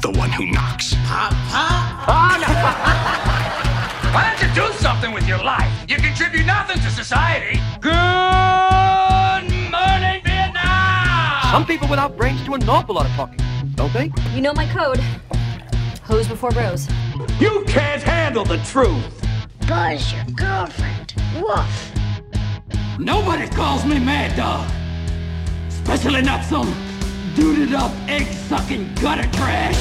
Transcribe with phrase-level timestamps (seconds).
[0.00, 0.94] the one who knocks.
[0.96, 0.98] Oh,
[4.14, 5.70] Why don't you do something with your life?
[5.88, 7.60] You contribute nothing to society.
[7.80, 7.90] Good
[9.70, 11.42] morning, Vietnam!
[11.50, 13.38] Some people without brains do an awful lot of talking,
[13.74, 14.10] don't they?
[14.34, 15.00] You know my code.
[16.04, 16.88] Hose before bros.
[17.40, 19.04] You can't handle the truth.
[19.66, 21.14] Buzz, your girlfriend.
[21.36, 21.92] Woof.
[22.98, 24.68] Nobody calls me Mad Dog.
[25.68, 26.72] Especially not some
[27.38, 29.76] duded up, egg sucking gutter trash.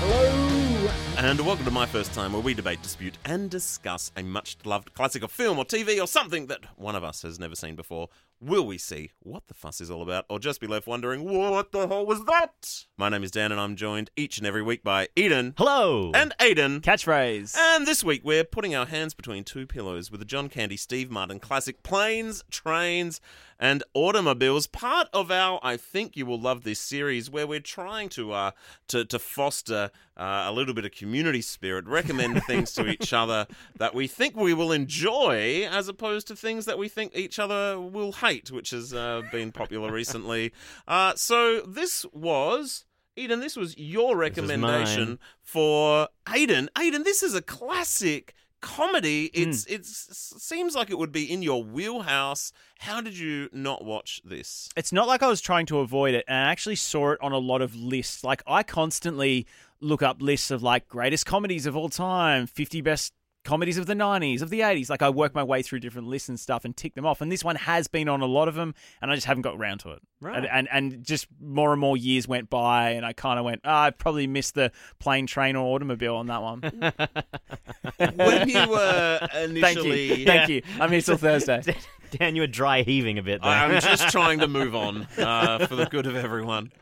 [0.00, 4.56] Hello, and welcome to my first time where we debate, dispute, and discuss a much
[4.64, 7.76] loved classic of film or TV or something that one of us has never seen
[7.76, 8.08] before.
[8.40, 11.72] Will we see what the fuss is all about, or just be left wondering, what
[11.72, 12.84] the hell was that?
[12.98, 16.12] My name is Dan, and I'm joined each and every week by Eden Hello.
[16.14, 16.80] and Aiden.
[16.82, 17.56] catchphrase.
[17.56, 21.10] And this week we're putting our hands between two pillows with the John Candy Steve
[21.10, 23.22] Martin classic Planes, Trains,
[23.58, 24.66] and Automobiles.
[24.66, 28.50] Part of our I think you will love this series where we're trying to uh
[28.88, 33.46] to, to foster uh, a little bit of community spirit, recommend things to each other
[33.76, 37.78] that we think we will enjoy as opposed to things that we think each other
[37.78, 40.52] will hate, which has uh, been popular recently.
[40.86, 42.84] Uh, so this was
[43.16, 46.68] Eden, this was your recommendation for Aiden.
[46.76, 49.30] Aiden, this is a classic comedy.
[49.34, 49.42] Hmm.
[49.42, 52.52] It's it's seems like it would be in your wheelhouse.
[52.80, 54.68] How did you not watch this?
[54.76, 57.32] it's not like I was trying to avoid it, and I actually saw it on
[57.32, 58.22] a lot of lists.
[58.22, 59.46] Like I constantly
[59.80, 63.12] look up lists of like greatest comedies of all time, 50 best
[63.46, 64.90] comedies of the 90s, of the 80s.
[64.90, 67.20] Like I work my way through different lists and stuff and tick them off.
[67.20, 69.54] And this one has been on a lot of them, and I just haven't got
[69.56, 70.02] around to it.
[70.20, 70.36] Right.
[70.36, 73.62] And and, and just more and more years went by, and I kind of went,
[73.64, 76.60] ah, I probably missed the plane, train, or automobile on that one.
[77.98, 80.62] When you were Thank initially, you, thank you.
[80.80, 81.62] I'm here till Thursday.
[82.10, 83.50] Dan, you were dry heaving a bit there.
[83.50, 86.72] I'm just trying to move on uh, for the good of everyone.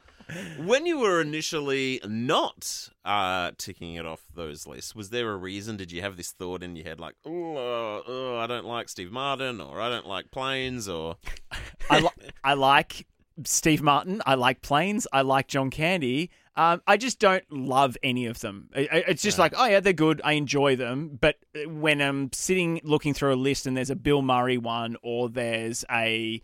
[0.59, 5.77] When you were initially not uh, ticking it off those lists, was there a reason?
[5.77, 8.89] Did you have this thought in your head, like, "Oh, uh, oh I don't like
[8.89, 11.17] Steve Martin," or "I don't like planes," or
[11.91, 13.07] I, li- I like
[13.45, 14.23] Steve Martin.
[14.27, 15.07] I like Planes.
[15.13, 16.31] I like John Candy.
[16.57, 18.69] Um, I just don't love any of them.
[18.75, 20.21] It's just like, oh yeah, they're good.
[20.25, 21.19] I enjoy them.
[21.21, 21.37] But
[21.67, 25.85] when I'm sitting looking through a list and there's a Bill Murray one, or there's
[25.91, 26.41] a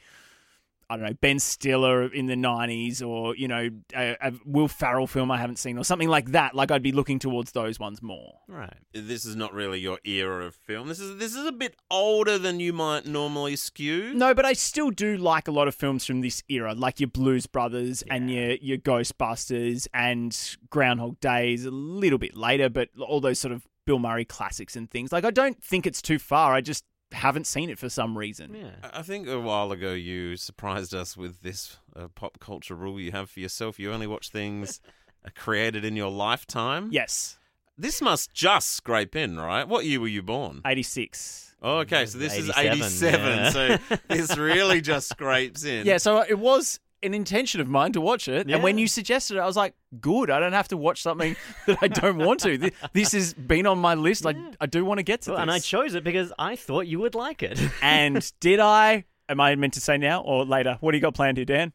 [0.90, 5.06] I don't know Ben Stiller in the '90s, or you know a, a Will Ferrell
[5.06, 8.02] film I haven't seen, or something like that, like I'd be looking towards those ones
[8.02, 8.40] more.
[8.48, 8.74] right.
[8.92, 10.88] this is not really your era of film.
[10.88, 14.12] This is this is a bit older than you might normally skew.
[14.14, 17.08] No, but I still do like a lot of films from this era, like your
[17.08, 20.36] Blues Brothers and your your Ghostbusters and
[20.70, 21.64] Groundhog Days.
[21.64, 25.12] A little bit later, but all those sort of Bill Murray classics and things.
[25.12, 26.52] Like I don't think it's too far.
[26.52, 28.54] I just haven't seen it for some reason.
[28.54, 28.88] Yeah.
[28.92, 33.12] I think a while ago you surprised us with this uh, pop culture rule you
[33.12, 33.78] have for yourself.
[33.78, 34.80] You only watch things
[35.34, 36.88] created in your lifetime.
[36.92, 37.38] Yes,
[37.76, 39.66] This must just scrape in, right?
[39.66, 40.60] What year were you born?
[40.66, 41.46] eighty six.
[41.62, 43.20] Oh, okay, so this is 87, 87.
[43.36, 43.50] yeah.
[43.50, 43.78] So
[44.08, 45.84] this really just scrapes in.
[45.84, 49.36] Yeah, so it was an intention of mine to watch it, and when you suggested
[49.36, 51.34] it, I was like, "Good, I don't have to watch something
[51.66, 54.26] that I don't want to." Th- This has been on my list.
[54.26, 55.42] I I do want to get to Well, this.
[55.42, 57.58] and I chose it because I thought you would like it.
[57.82, 59.04] And did I?
[59.28, 60.76] Am I meant to say now or later?
[60.80, 61.72] What do you got planned here, Dan?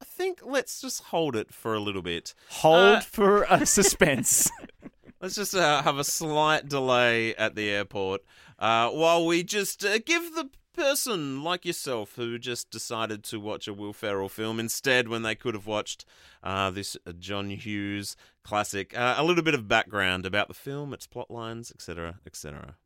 [0.00, 2.34] I think let's just hold it for a little bit.
[2.50, 4.50] Hold Uh, for a suspense.
[5.20, 8.22] Let's just uh, have a slight delay at the airport
[8.58, 13.66] uh, while we just uh, give the person like yourself who just decided to watch
[13.66, 16.04] a Will Ferrell film instead when they could have watched
[16.42, 21.06] uh, this John Hughes classic uh, a little bit of background about the film, its
[21.06, 22.76] plot lines, etc., etc.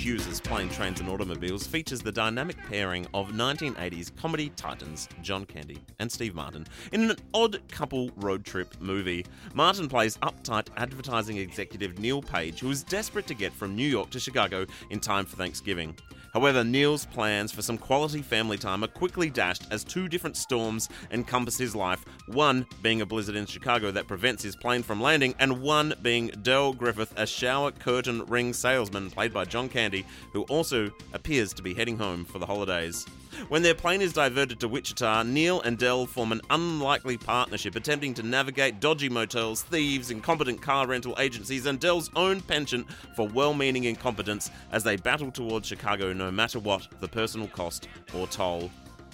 [0.00, 5.76] Hughes' Plane, Trains and Automobiles features the dynamic pairing of 1980s comedy titans John Candy
[5.98, 9.26] and Steve Martin in an odd couple road trip movie.
[9.52, 14.08] Martin plays uptight advertising executive Neil Page, who is desperate to get from New York
[14.08, 15.94] to Chicago in time for Thanksgiving.
[16.32, 20.88] However, Neil's plans for some quality family time are quickly dashed as two different storms
[21.10, 25.34] encompass his life one being a blizzard in Chicago that prevents his plane from landing,
[25.38, 30.42] and one being Dell Griffith, a shower curtain ring salesman played by John Candy, who
[30.44, 33.06] also appears to be heading home for the holidays.
[33.48, 38.14] When their plane is diverted to Wichita, Neil and Dell form an unlikely partnership attempting
[38.14, 42.86] to navigate dodgy motels, thieves, incompetent car rental agencies, and Dell's own penchant
[43.16, 47.88] for well meaning incompetence as they battle towards Chicago no matter what the personal cost
[48.14, 48.70] or toll.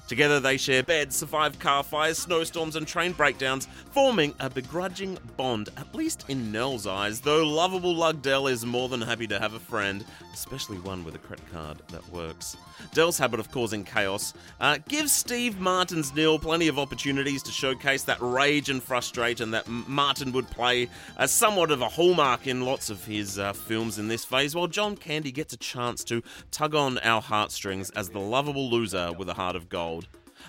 [0.09, 5.69] Together they share beds, survive car fires, snowstorms, and train breakdowns, forming a begrudging bond,
[5.77, 9.55] at least in Neil's eyes, though lovable Lug Dell is more than happy to have
[9.55, 12.57] a friend, especially one with a credit card that works.
[12.93, 18.03] Dell's habit of causing chaos uh, gives Steve Martin's Neil plenty of opportunities to showcase
[18.05, 20.89] that rage and frustration that Martin would play
[21.19, 24.67] as somewhat of a hallmark in lots of his uh, films in this phase, while
[24.67, 29.29] John Candy gets a chance to tug on our heartstrings as the lovable loser with
[29.29, 29.96] a heart of gold.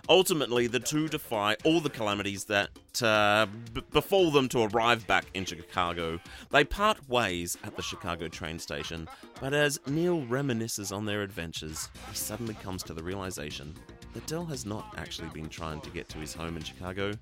[0.09, 2.69] Ultimately, the two defy all the calamities that
[3.01, 6.19] uh, b- befall them to arrive back in Chicago.
[6.51, 9.07] They part ways at the Chicago train station,
[9.41, 13.75] but as Neil reminisces on their adventures, he suddenly comes to the realization
[14.25, 17.13] Dell has not actually been trying to get to his home in Chicago,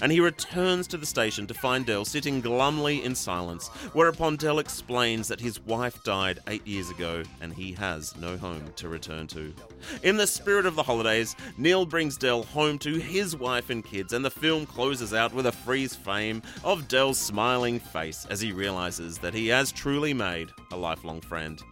[0.00, 4.58] and he returns to the station to find Dell sitting glumly in silence, whereupon Dell
[4.58, 9.26] explains that his wife died eight years ago and he has no home to return
[9.28, 9.52] to.
[10.02, 14.12] In the spirit of the holidays, Neil brings Dell home to his wife and kids,
[14.12, 18.52] and the film closes out with a freeze frame of Dell's smiling face as he
[18.52, 21.62] realizes that he has truly made a lifelong friend.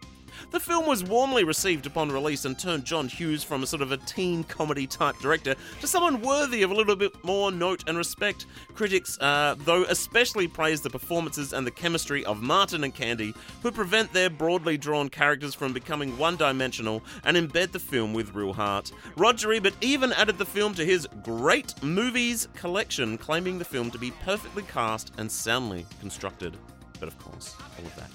[0.51, 3.93] The film was warmly received upon release and turned John Hughes from a sort of
[3.93, 7.97] a teen comedy type director to someone worthy of a little bit more note and
[7.97, 8.47] respect.
[8.75, 13.33] Critics, uh, though, especially praised the performances and the chemistry of Martin and Candy,
[13.63, 18.35] who prevent their broadly drawn characters from becoming one dimensional and embed the film with
[18.35, 18.91] real heart.
[19.17, 23.99] Roger Ebert even added the film to his Great Movies collection, claiming the film to
[23.99, 26.57] be perfectly cast and soundly constructed.
[26.99, 28.11] But of course, all of that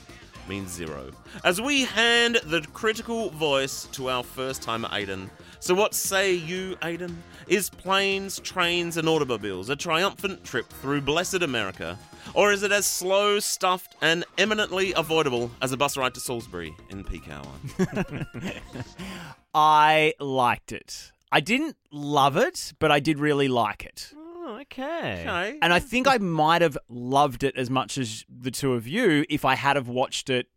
[0.47, 1.12] means zero.
[1.44, 5.30] As we hand the critical voice to our first timer, Aiden.
[5.59, 7.15] So, what say you, Aiden?
[7.47, 11.97] Is planes, trains, and automobiles a triumphant trip through blessed America?
[12.33, 16.75] Or is it as slow, stuffed, and eminently avoidable as a bus ride to Salisbury
[16.89, 17.48] in peak hour?
[19.53, 21.12] I liked it.
[21.31, 24.12] I didn't love it, but I did really like it.
[24.47, 25.21] Oh, okay.
[25.21, 25.57] okay.
[25.59, 29.25] And I think I might have loved it as much as the two of you
[29.27, 30.47] if I had have watched it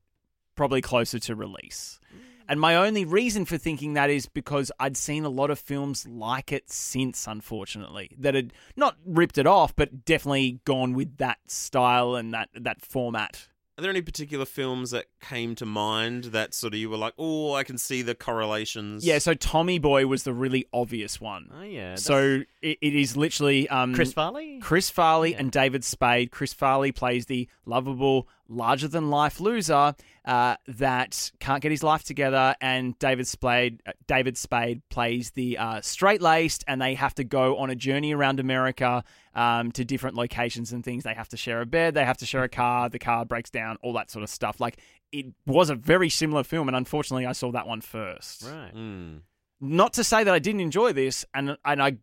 [0.54, 1.98] probably closer to release.
[2.14, 2.20] Mm.
[2.50, 6.06] And my only reason for thinking that is because I'd seen a lot of films
[6.06, 11.38] like it since, unfortunately, that had not ripped it off, but definitely gone with that
[11.46, 13.48] style and that that format.
[13.78, 17.14] Are there any particular films that came to mind that sort of you were like,
[17.16, 19.06] oh, I can see the correlations?
[19.06, 21.52] Yeah, so Tommy Boy was the really obvious one.
[21.56, 21.90] Oh, yeah.
[21.90, 24.58] that's So it, it is literally um, Chris Farley?
[24.58, 26.32] Chris Farley and David Spade.
[26.32, 32.02] Chris Farley plays the lovable, larger than life loser uh, that can't get his life
[32.04, 37.14] together, and David Spade uh, David Spade plays the uh, straight laced, and they have
[37.16, 39.04] to go on a journey around America
[39.34, 41.04] um, to different locations and things.
[41.04, 43.50] They have to share a bed, they have to share a car, the car breaks
[43.50, 44.60] down, all that sort of stuff.
[44.60, 44.78] Like
[45.12, 48.74] it was a very similar film, and unfortunately, I saw that one first Right.
[48.74, 49.20] Mm.
[49.60, 51.98] not to say that I didn't enjoy this, and and I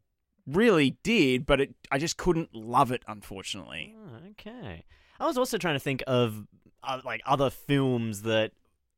[0.48, 3.96] really did, but it I just couldn't love it, unfortunately.
[3.98, 4.84] Oh, okay.
[5.20, 6.46] I was also trying to think of
[6.84, 8.52] uh, like other films that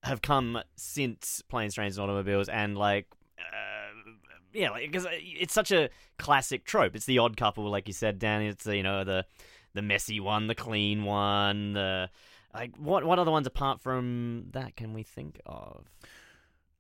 [0.04, 3.08] have come since Planes, Trains, and Automobiles, and like.
[3.40, 4.12] Uh,
[4.54, 6.96] yeah, like because it's such a classic trope.
[6.96, 8.48] It's the odd couple, like you said, Danny.
[8.48, 9.26] It's the, you know the
[9.74, 11.74] the messy one, the clean one.
[11.74, 12.10] The
[12.54, 15.86] like what what other ones apart from that can we think of?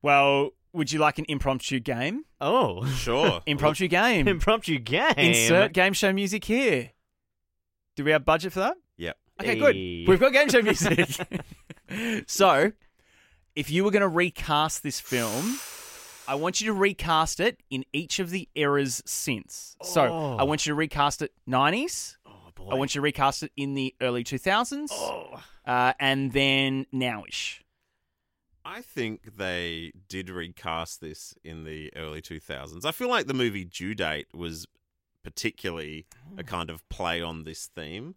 [0.01, 2.23] Well, would you like an impromptu game?
[2.39, 3.41] Oh, Sure.
[3.45, 4.27] Impromptu game.
[4.27, 5.13] impromptu game.
[5.17, 6.91] Insert game show music here.
[7.95, 8.77] Do we have budget for that?
[9.39, 10.03] Okay, Hey.
[10.03, 10.09] good.
[10.09, 11.17] We've got game show music.
[12.27, 12.71] so,
[13.55, 15.59] if you were going to recast this film,
[16.27, 19.75] I want you to recast it in each of the eras since.
[19.83, 20.37] So, Oh.
[20.37, 22.17] I want you to recast it 90s.
[22.25, 22.69] Oh boy.
[22.71, 24.89] I want you to recast it in the early 2000s.
[24.91, 25.41] Oh.
[25.65, 27.59] Uh, and then nowish.
[28.65, 32.83] I think they did recast this in the early 2000s.
[32.85, 34.65] I feel like the movie Due Date was
[35.23, 36.05] particularly
[36.37, 38.15] a kind of play on this theme.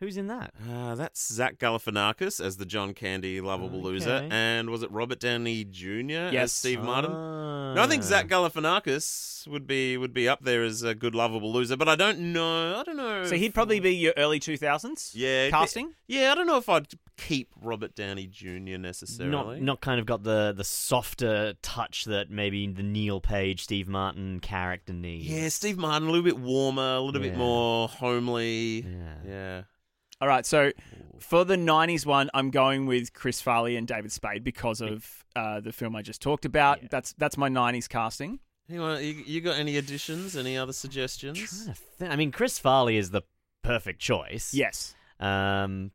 [0.00, 0.54] Who's in that?
[0.66, 5.62] Uh, that's Zach Galifianakis as the John Candy lovable loser, and was it Robert Downey
[5.64, 5.88] Jr.
[6.28, 6.52] as Yes.
[6.52, 7.10] Steve Martin?
[7.12, 7.74] Ah.
[7.74, 11.52] No, I think Zach Galifianakis would be would be up there as a good lovable
[11.52, 12.78] loser, but I don't know.
[12.80, 13.24] I don't know.
[13.26, 15.92] So he'd probably be your early 2000s yeah casting?
[16.06, 16.88] Yeah, I don't know if I'd
[17.18, 18.78] keep Robert Downey Jr.
[18.78, 19.56] necessarily.
[19.60, 23.86] not not kind of got the the softer touch that maybe the Neil Page, Steve
[23.86, 25.26] Martin character needs.
[25.28, 28.80] Yeah, Steve Martin a little bit warmer, a little bit more homely.
[28.80, 29.14] Yeah.
[29.26, 29.62] Yeah.
[30.20, 30.72] All right, so
[31.18, 35.60] for the 90s one, I'm going with Chris Farley and David Spade because of uh,
[35.60, 36.82] the film I just talked about.
[36.82, 36.88] Yeah.
[36.90, 38.38] That's that's my 90s casting.
[38.68, 40.36] You, you, you got any additions?
[40.36, 41.66] Any other suggestions?
[41.66, 43.22] to thi- I mean, Chris Farley is the
[43.62, 44.54] perfect choice.
[44.54, 44.94] Yes.
[45.18, 45.90] Um,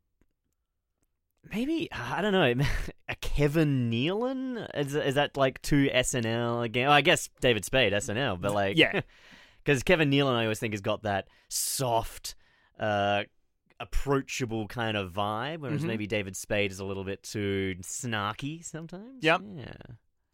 [1.53, 2.65] maybe I don't know.
[3.10, 6.88] A Kevin Nealon is is that like two SNL again?
[6.88, 9.01] Well, I guess David Spade SNL, but like Yeah.
[9.63, 12.36] because Kevin Nealon I always think has got that soft,
[12.79, 13.24] uh,
[13.79, 15.88] approachable kind of vibe, whereas Mhm.
[15.88, 19.24] maybe David Spade is a little bit too snarky sometimes.
[19.24, 19.41] Yep.
[19.55, 19.74] Yeah.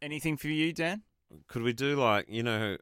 [0.01, 1.03] Anything for you, Dan?
[1.47, 2.77] Could we do like you know?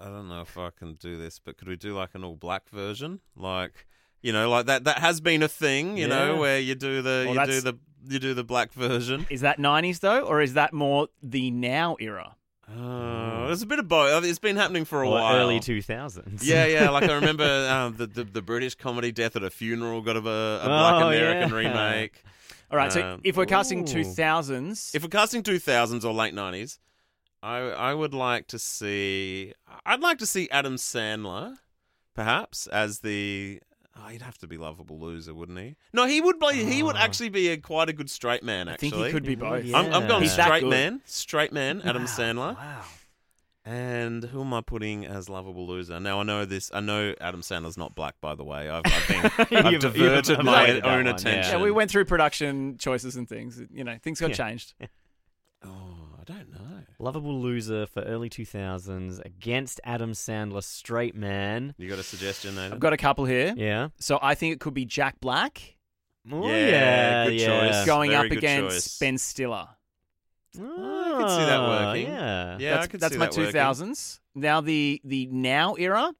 [0.00, 2.36] I don't know if I can do this, but could we do like an all
[2.36, 3.20] black version?
[3.36, 3.86] Like
[4.20, 5.96] you know, like that that has been a thing.
[5.96, 7.78] You know, where you do the Well, you do the
[8.08, 9.26] you do the black version.
[9.30, 12.36] Is that 90s though, or is that more the now era?
[12.70, 14.24] Oh, there's a bit of both.
[14.24, 15.36] It's been happening for a Or while.
[15.36, 16.46] early two thousands.
[16.46, 16.90] Yeah, yeah.
[16.92, 20.20] Like I remember um, the, the the British comedy Death at a Funeral got a,
[20.20, 21.54] a Black Oh, American yeah.
[21.56, 22.22] remake.
[22.70, 26.32] All right, so Um, if we're casting 2000s, If we're casting two thousands or late
[26.34, 26.78] nineties,
[27.42, 29.52] I I would like to see.
[29.84, 31.56] I'd like to see Adam Sandler,
[32.14, 33.60] perhaps as the.
[33.94, 35.76] Oh, he'd have to be lovable loser, wouldn't he?
[35.92, 36.64] No, he would play.
[36.64, 36.98] He would Oh.
[36.98, 38.68] actually be a quite a good straight man.
[38.68, 39.50] I Actually, think he could be mm-hmm.
[39.50, 39.64] both.
[39.64, 39.76] Yeah.
[39.78, 40.70] I'm, I'm going He's that straight good.
[40.70, 42.08] man, straight man, Adam Wow.
[42.08, 42.54] Sandler.
[42.56, 42.84] Wow.
[43.64, 46.00] And who am I putting as lovable loser?
[46.00, 46.70] Now I know this.
[46.74, 48.68] I know Adam Sandler's not black, by the way.
[48.68, 51.12] I've, I've, been, I've You've- you've diverted my avoided that own one, yeah.
[51.12, 51.52] attention.
[51.58, 53.60] Yeah, we went through production choices and things.
[53.70, 54.36] You know, things got Yeah.
[54.48, 54.74] changed.
[55.64, 55.68] Oh,
[56.20, 56.71] I don't know.
[57.02, 61.74] Lovable loser for early 2000s against Adam Sandler, straight man.
[61.76, 62.74] You got a suggestion, Nathan?
[62.74, 63.52] I've got a couple here.
[63.56, 63.88] Yeah.
[63.98, 65.74] So I think it could be Jack Black
[66.30, 67.46] Oh, Yeah, yeah, good yeah.
[67.70, 67.86] choice.
[67.86, 68.98] going very up good against choice.
[69.00, 69.66] Ben Stiller.
[70.60, 72.06] Oh, I can see that ah, working.
[72.06, 72.56] Yeah.
[72.60, 73.52] Yeah, I that's could that's see my that working.
[73.52, 74.20] 2000s.
[74.36, 76.12] Now the the now era,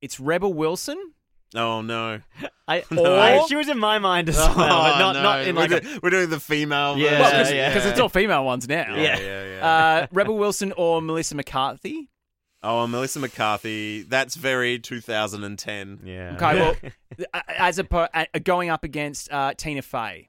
[0.00, 0.96] it's Rebel Wilson.
[1.54, 2.20] Oh no!
[2.66, 4.66] I, Or- I- she was in my mind as well, but
[4.98, 5.48] not, Oh, not no.
[5.48, 7.68] in we're, like a, we're doing the female Yeah, Well, version.
[7.68, 7.90] because yeah.
[7.90, 8.94] it's all female ones now.
[8.94, 9.18] yeah, Yeah.
[9.18, 9.66] yeah, yeah.
[10.02, 12.10] Uh, Rebel Wilson or Melissa McCarthy.
[12.62, 14.02] oh, Melissa McCarthy.
[14.02, 16.00] That's very 2010.
[16.04, 16.34] yeah.
[16.36, 16.76] Okay, well,
[17.56, 20.28] as a per- uh, going up against uh, Tina Fey.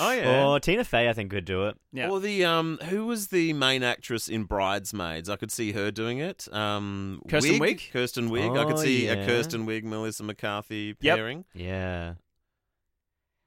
[0.00, 0.46] Oh yeah.
[0.46, 1.76] Or Tina Fey, I think, could do it.
[1.92, 2.10] Yeah.
[2.10, 5.28] Or the um, who was the main actress in Bridesmaids?
[5.30, 6.52] I could see her doing it.
[6.52, 7.78] Um, Kirsten Wig?
[7.78, 7.92] Wiig?
[7.92, 8.58] Kirsten Wiig.
[8.58, 9.24] I could Oh, see a.
[9.26, 11.16] Kirsten Wiig, Melissa McCarthy Yep.
[11.16, 11.44] pairing.
[11.54, 12.14] Yeah.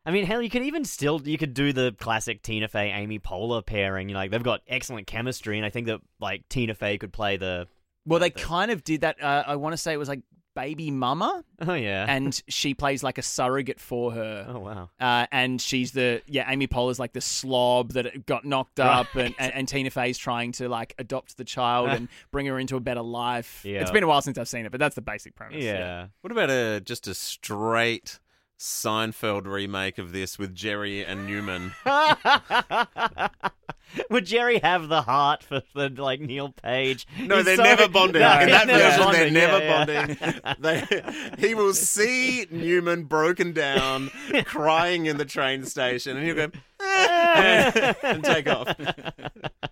[0.06, 3.20] I mean, hell, you could even still you could do the classic Tina Fey Amy
[3.20, 4.10] Poehler pairing.
[4.10, 7.14] You know, like they've got excellent chemistry, and I think that like Tina Fey could
[7.14, 7.68] play the.
[8.06, 9.22] Well, they kind of did that.
[9.22, 10.22] Uh, I want to say it was like
[10.60, 12.06] Baby Mama, Oh yeah.
[12.10, 14.46] and she plays like a surrogate for her.
[14.50, 14.90] oh wow.
[15.00, 19.34] Uh, and she's the yeah Amy Poehler's like the slob that got knocked up, and,
[19.40, 22.80] and, and Tina Fey's trying to like adopt the child and bring her into a
[22.82, 23.62] better life.
[23.64, 23.82] Yeah.
[23.82, 25.64] It's been a while since I've seen it, but that's the basic premise.
[25.64, 26.08] Yeah.
[26.22, 28.20] What about a just a straight
[28.60, 31.72] Seinfeld remake of this with Jerry and Newman?
[34.12, 37.08] Would Jerry have the heart for, for like Neil Page?
[37.20, 38.22] No, He's they're so- never bonding.
[38.22, 39.34] No, In he's that never version, bonding.
[39.34, 40.06] they're Yeah, never yeah.
[40.16, 40.42] bonding.
[41.40, 44.10] They, he will see Newman broken down,
[44.46, 46.52] crying in the train station, and he'll go
[48.04, 48.76] and take off.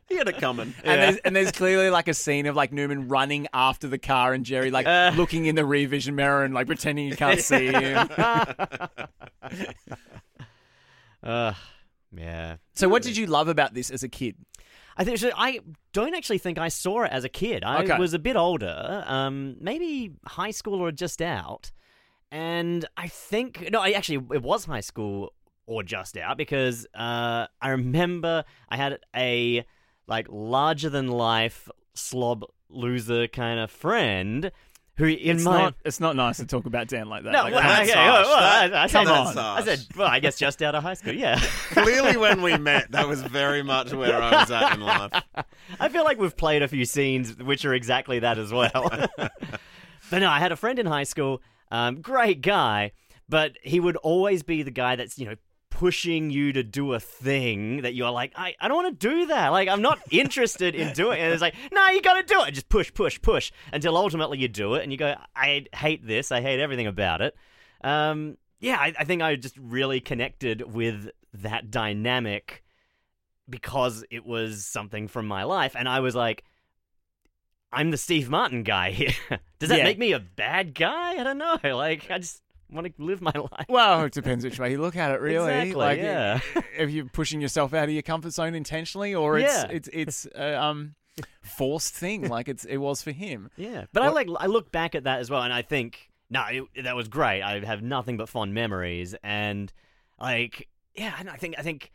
[0.09, 0.73] He had it coming.
[0.85, 4.31] And there's and there's clearly like a scene of like Newman running after the car
[4.33, 5.11] and Jerry like Uh.
[5.17, 8.07] looking in the rear vision mirror and like pretending you can't see him.
[11.21, 11.53] Uh,
[12.15, 12.55] yeah.
[12.75, 14.35] So what did you love about this as a kid?
[14.95, 15.59] I think so I
[15.93, 17.63] don't actually think I saw it as a kid.
[17.63, 17.97] I Okay.
[17.97, 21.71] was a bit older, um, maybe high school or just out,
[22.31, 25.33] and I think no, I actually it was high school
[25.67, 29.63] or just out because uh, I remember I had a
[30.07, 34.51] like larger than life slob loser kind of friend
[34.95, 37.31] who in It's my not it's not nice to talk about Dan like that.
[37.31, 38.25] no, Like, well, that's okay, harsh.
[38.25, 39.37] well, well, I, I come said, on.
[39.37, 41.39] I said, well, I guess just out of high school, yeah.
[41.69, 45.11] Clearly, when we met, that was very much where I was at in life.
[45.79, 48.89] I feel like we've played a few scenes which are exactly that as well.
[49.17, 52.91] but no, I had a friend in high school, um, great guy,
[53.29, 55.35] but he would always be the guy that's, you know,
[55.77, 59.27] pushing you to do a thing that you're like, I, I don't want to do
[59.27, 59.49] that.
[59.49, 61.21] Like, I'm not interested in doing it.
[61.21, 62.53] And it's like, no, you got to do it.
[62.53, 66.31] Just push, push, push until ultimately you do it and you go, I hate this.
[66.31, 67.35] I hate everything about it.
[67.83, 72.63] Um, yeah, I, I think I just really connected with that dynamic
[73.47, 75.75] because it was something from my life.
[75.77, 76.43] And I was like,
[77.71, 79.13] I'm the Steve Martin guy here.
[79.59, 79.83] Does that Yeah.
[79.83, 81.17] make me a bad guy?
[81.17, 81.59] I don't know.
[81.75, 83.65] Like, I just want to live my life.
[83.69, 85.51] Well, it depends which way you look at it, really.
[85.53, 86.39] Exactly, like, yeah.
[86.77, 89.67] if you're pushing yourself out of your comfort zone intentionally, or it's Yeah.
[89.69, 90.95] it's it's a um
[91.41, 93.49] forced thing, like it's it was for him.
[93.57, 96.43] Yeah, but I like I look back at that as well, and I think no,
[96.49, 97.41] it, that was great.
[97.41, 99.71] I have nothing but fond memories, and
[100.19, 101.91] like yeah, and I think I think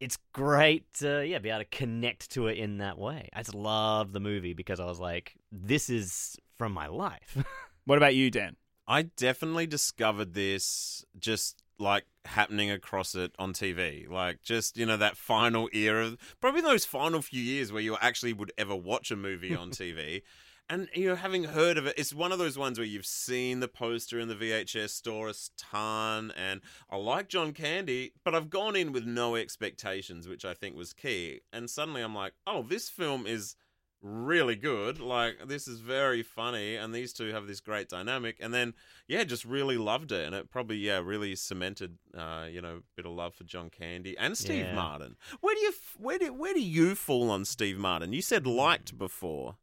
[0.00, 3.28] it's great to yeah be able to connect to it in that way.
[3.32, 7.36] I just love the movie because I was like, this is from my life.
[7.86, 8.56] What about you, Dan?
[8.86, 14.08] I definitely discovered this just like happening across it on TV.
[14.08, 18.32] Like just, you know, that final era, probably those final few years where you actually
[18.32, 20.22] would ever watch a movie on TV.
[20.68, 23.60] And you know, having heard of it, it's one of those ones where you've seen
[23.60, 28.48] the poster in the VHS store a ton, and I like John Candy, but I've
[28.48, 31.40] gone in with no expectations, which I think was key.
[31.52, 33.56] And suddenly I'm like, oh, this film is
[34.04, 35.00] really good.
[35.00, 38.36] Like this is very funny, and these two have this great dynamic.
[38.40, 38.74] And then
[39.08, 42.82] yeah, just really loved it, and it probably yeah really cemented uh, you know a
[42.96, 44.74] bit of love for John Candy and Steve Yeah.
[44.74, 45.16] Martin.
[45.40, 48.12] Where do you where do where do you fall on Steve Martin?
[48.12, 49.56] You said liked before.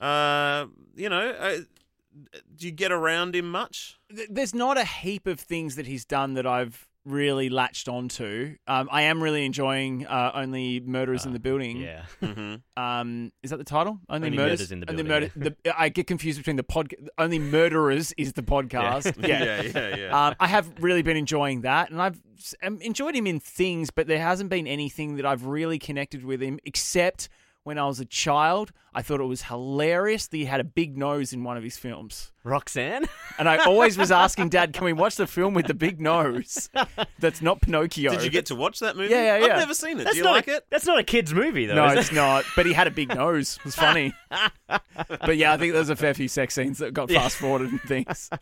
[0.00, 1.58] Uh, you know, uh,
[2.56, 3.98] do you get around him much?
[4.08, 8.56] There's not a heap of things that he's done that I've really latched onto.
[8.66, 11.78] Um, I am really enjoying uh, Only Murderers in the Building.
[11.78, 12.04] yeah.
[12.24, 14.00] hmm Um, is that the title?
[14.08, 16.62] Only, Only murders, Murders in the Only Building, Murder- the, I get confused between the
[16.62, 16.94] pod.
[17.18, 19.26] Only Murderers is the podcast.
[19.26, 20.26] yeah, yeah, yeah.
[20.28, 22.20] Um, I have really been enjoying that, and I've
[22.62, 26.40] um, enjoyed him in things, but there hasn't been anything that I've really connected with
[26.42, 27.28] him, except
[27.70, 28.72] when I was a child.
[28.92, 31.76] I thought it was hilarious that he had a big nose in one of his
[31.76, 32.32] films.
[32.42, 33.06] Roxanne.
[33.38, 36.68] And I always was asking Dad, can we watch the film with the big nose?
[37.20, 38.10] That's not Pinocchio.
[38.10, 39.10] Did you get to watch that movie?
[39.10, 39.52] Yeah, yeah, yeah.
[39.52, 40.04] I've never seen it.
[40.04, 40.66] That's do you not like a, it?
[40.68, 41.76] That's not a kids movie though.
[41.76, 41.98] No, is it?
[42.00, 42.44] it's not.
[42.56, 43.56] But he had a big nose.
[43.60, 44.12] It was funny.
[44.66, 47.80] but yeah, I think there's a fair few sex scenes that got fast forwarded and
[47.82, 48.30] things.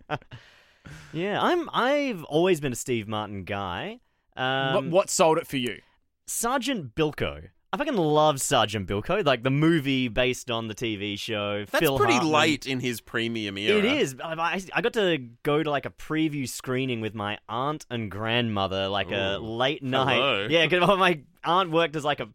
[1.13, 1.69] Yeah, I'm.
[1.71, 4.01] I've always been a Steve Martin guy.
[4.39, 5.83] Um, what, what sold it for you?
[6.25, 7.49] Sergeant Bilko.
[7.71, 11.67] I fucking love Sergeant Bilko, like the movie based on the TV show.
[11.67, 12.33] That's Phil pretty Hartman.
[12.33, 13.79] late in his premium era.
[13.79, 14.17] It is.
[14.25, 18.11] I, I, I got to go to like a preview screening with my aunt and
[18.11, 19.41] grandmother, like a Ooh.
[19.41, 20.05] late Hello.
[20.05, 20.51] night.
[20.51, 22.29] Yeah, because my aunt worked as like a,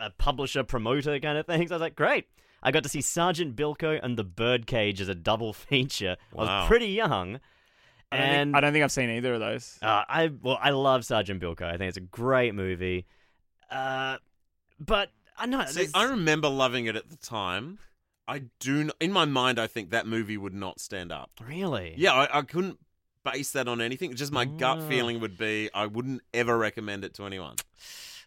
[0.00, 1.68] a publisher promoter kind of thing.
[1.68, 2.26] So I was like, great.
[2.60, 6.16] I got to see Sergeant Bilko and The Birdcage as a double feature.
[6.32, 7.38] I was pretty young,
[8.10, 9.78] I don't, and think, I don't think I've seen either of those.
[9.82, 11.62] uh, I well, I love Sergeant Bilko.
[11.62, 13.06] I think it's a great movie.
[13.70, 14.16] Uh,
[14.84, 15.64] but I know.
[15.66, 17.78] See, I remember loving it at the time.
[18.26, 18.80] I do.
[18.80, 21.30] n- In my mind, I think that movie would not stand up.
[21.46, 21.94] really.
[21.96, 22.78] Yeah, I, I couldn't
[23.24, 24.14] base that on anything.
[24.14, 24.88] Just my gut Ah.
[24.88, 27.56] feeling would be I wouldn't ever recommend it to anyone.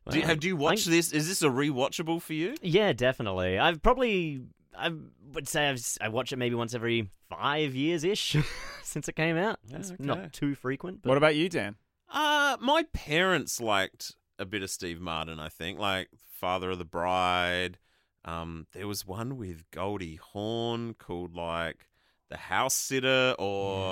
[0.10, 1.12] do you, have do you watch this?
[1.12, 2.56] Is this a rewatchable for you?
[2.62, 3.58] Yeah, definitely.
[3.60, 4.41] I've probably
[4.78, 4.91] I
[5.34, 8.36] would say I've s- I watch it maybe once every five years ish
[8.84, 9.60] since it came out.
[9.72, 10.04] It's okay.
[10.04, 11.02] not too frequent.
[11.02, 11.76] But What about you, Dan?
[12.10, 15.39] Uh, my parents liked a bit of Steve Martin.
[15.39, 17.78] I think, like Father of the Bride.
[18.26, 21.88] Um, there was one with Goldie Hawn called like
[22.30, 23.84] The House Sitter or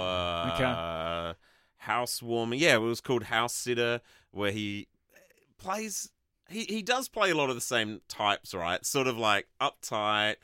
[0.54, 0.64] Okay.
[0.66, 1.34] uh,
[1.78, 2.60] Housewarming.
[2.60, 4.88] Yeah, it was called House Sitter, where he
[5.58, 6.12] plays.
[6.50, 8.86] He he does play a lot of the same types, right?
[8.86, 10.36] Sort of like uptight.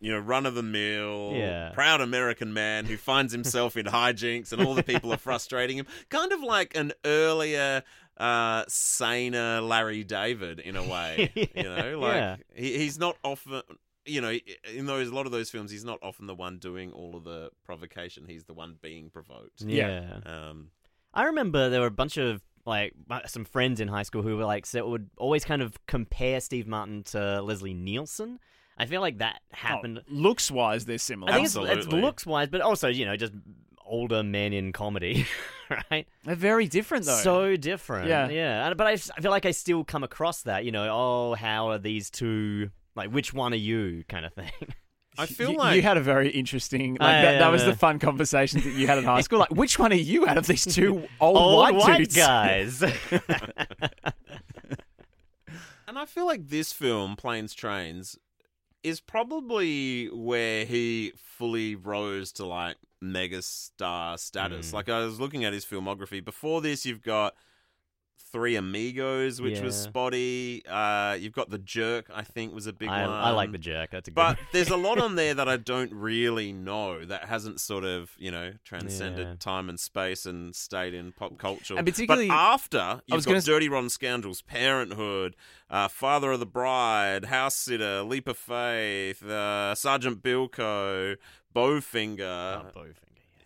[0.00, 1.70] You know, run of the mill, Yeah.
[1.74, 5.86] proud American man who finds himself in hijinks and all the people are frustrating him.
[6.08, 7.84] Kind of like an earlier,
[8.22, 11.30] uh, saner Larry David in a way.
[11.56, 12.36] You know, like Yeah.
[12.54, 13.62] he, he's not often.
[14.04, 14.36] You know,
[14.74, 17.24] in those a lot of those films, he's not often the one doing all of
[17.24, 18.24] the provocation.
[18.26, 19.62] He's the one being provoked.
[19.62, 20.18] yeah.
[20.26, 20.70] Um,
[21.14, 22.94] I remember there were a bunch of like
[23.26, 26.66] some friends in high school who were like so would always kind of compare Steve
[26.66, 28.38] Martin to Leslie Nielsen.
[28.78, 30.02] I feel like that happened.
[30.08, 31.30] looks wise, they're similar.
[31.30, 33.32] I think it's, it's looks wise, but also you know just
[33.92, 35.26] older men in comedy,
[35.90, 36.06] right?
[36.24, 37.16] they're very different, though.
[37.18, 38.08] So different.
[38.08, 38.28] Yeah.
[38.28, 38.74] Yeah.
[38.74, 41.78] But I, I feel like I still come across that, you know, oh, how are
[41.78, 44.50] these two, like, which one are you kind of thing.
[45.18, 46.92] I feel you, like you had a very interesting.
[46.94, 49.40] Like, I that, that was am the fun conversations that you had in high school.
[49.40, 52.16] Like, which one are you out of these two old, Old white, dudes?
[52.16, 52.82] guys.
[55.92, 58.18] And I feel like this film, Planes, Trains,
[58.82, 64.70] is probably where he fully rose to like megastar status.
[64.70, 64.74] Mm.
[64.74, 66.24] Like I was looking at his filmography.
[66.24, 67.34] Before this, you've got
[68.30, 70.62] Three Amigos, which was spotty.
[70.66, 73.10] Uh, you've got The Jerk, I think, was a big I, one.
[73.10, 73.90] I like the jerk.
[73.90, 77.24] That's a good But there's a lot on there that I don't really know that
[77.24, 79.34] hasn't sort of, you know, transcended Yeah.
[79.38, 81.76] time and space and stayed in pop culture.
[81.76, 85.36] And particularly- but after you've was got gonna Dirty Rotten Scoundrels, Parenthood,
[85.68, 91.16] uh, Father of the Bride, House Sitter, Leap of Faith, uh, Sergeant Bilko,
[91.54, 92.20] Bowfinger.
[92.74, 92.94] Oh, Bowfinger,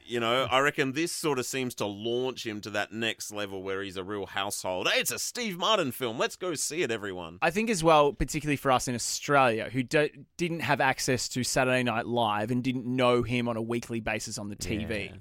[0.04, 3.62] You know, I reckon this sort of seems to launch him to that next level
[3.62, 4.88] where he's a real household.
[4.88, 6.16] Hey, it's a Steve Martin film.
[6.18, 7.38] Let's go see it, everyone.
[7.42, 11.42] I think as well, particularly for us in Australia, who do, didn't have access to
[11.42, 15.06] Saturday Night Live and didn't know him on a weekly basis on the TV.
[15.06, 15.16] Yeah.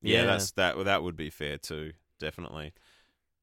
[0.00, 0.24] Yeah, Yeah.
[0.26, 0.84] that's that.
[0.84, 2.72] That would be fair too, definitely.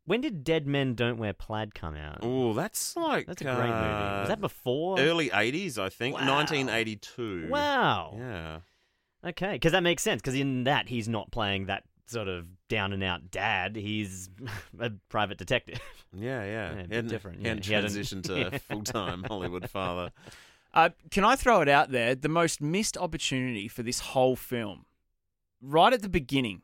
[0.05, 2.19] when did Dead Men Don't Wear Plaid come out?
[2.21, 3.71] Oh, that's like That's a great movie.
[3.73, 4.99] uh, Was that before?
[4.99, 5.77] early '80s?
[5.77, 6.27] I think Wow.
[6.38, 7.47] 1982.
[7.49, 8.13] Wow.
[8.17, 8.60] Yeah.
[9.25, 10.21] Okay, because that makes sense.
[10.21, 13.75] Because in that, he's not playing that sort of down and out dad.
[13.75, 14.29] He's
[14.79, 15.79] a private detective.
[16.15, 16.45] Yeah, yeah.
[16.45, 17.49] Yeah, a He bit hadn't- different, He yeah.
[17.49, 18.57] hadn't He hadn't- transitioned to Yeah.
[18.59, 20.11] full time Hollywood father.
[20.73, 22.15] Uh, can I throw it out there?
[22.15, 24.85] The most missed opportunity for this whole film,
[25.61, 26.61] right at the beginning.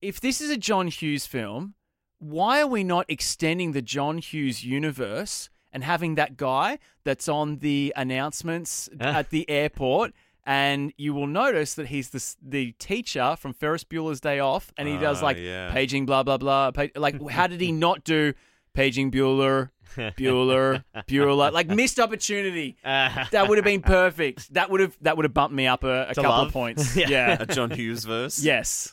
[0.00, 1.74] If this is a John Hughes film,
[2.18, 7.58] why are we not extending the John Hughes universe and having that guy that's on
[7.58, 10.12] the announcements at the airport?
[10.46, 14.86] And you will notice that he's the the teacher from Ferris Bueller's Day Off, and
[14.86, 15.72] he does Ah, like yeah.
[15.72, 16.70] paging, blah blah blah.
[16.70, 18.34] Pa- like, how did he not do
[18.74, 21.50] paging Bueller, Bueller, Bueller?
[21.50, 22.76] Like missed opportunity.
[22.84, 24.52] Uh, That would have been perfect.
[24.52, 26.46] That would have that would have bumped me up a, a couple love?
[26.48, 26.94] of points.
[26.96, 27.08] Yeah.
[27.08, 27.36] Yeah.
[27.40, 28.42] A John Hughes verse.
[28.42, 28.92] yes.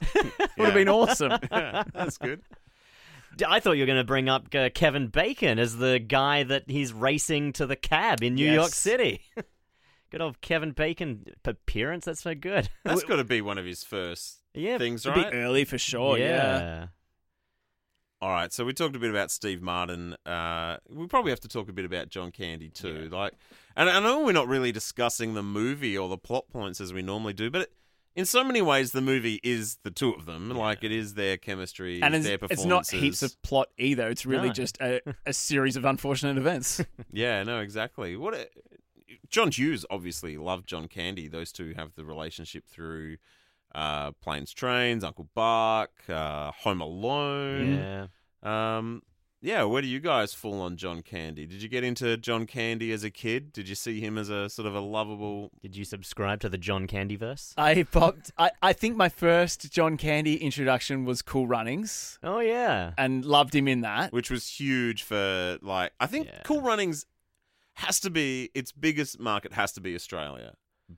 [0.58, 1.34] Would have been awesome.
[1.50, 2.42] That's good.
[3.48, 6.64] I thought you were going to bring up uh, Kevin Bacon as the guy that
[6.70, 9.22] he's racing to the cab in New York City.
[10.12, 12.06] Good old Kevin Bacon appearance.
[12.06, 12.70] That's so good.
[12.84, 15.32] That's got to be one of his first Yeah, things, It'd right?
[15.32, 16.18] be early for sure.
[16.20, 16.88] Yeah.
[18.22, 20.16] All right, so we talked a bit about Steve Martin.
[20.28, 23.10] Uh, we probably have to talk a bit about John Candy too.
[23.12, 23.34] Like,
[23.76, 27.02] and I know we're not really discussing the movie or the plot points as we
[27.02, 27.70] normally do, but
[28.16, 30.52] in so many ways, the movie is the two of them.
[30.52, 34.08] Like, it is their chemistry, And it's, their it's not heaps of plot either.
[34.10, 34.54] It's really No.
[34.54, 36.80] just a, a series of unfortunate events.
[37.12, 38.18] Yeah, no, exactly.
[38.18, 38.48] What a,
[39.32, 41.28] John Hughes obviously loved John Candy.
[41.28, 43.18] Those two have the relationship through
[43.74, 48.08] uh, Planes, Trains, Uncle Buck, uh, Home Alone.
[48.44, 48.78] Yeah.
[48.78, 49.04] Um,
[49.44, 51.48] yeah, where do you guys fall on John Candy?
[51.48, 53.52] Did you get into John Candy as a kid?
[53.52, 55.50] Did you see him as a sort of a lovable?
[55.64, 57.52] Did you subscribe to the John Candy verse?
[57.58, 58.32] I popped.
[58.38, 62.92] I, I think my first John Candy introduction was Cool Runnings, Oh yeah.
[63.00, 64.14] and loved him in that.
[64.14, 66.42] Which was huge for like I think Yeah.
[66.44, 67.08] Cool Runnings
[67.82, 70.54] has to be its biggest market has to be Australia.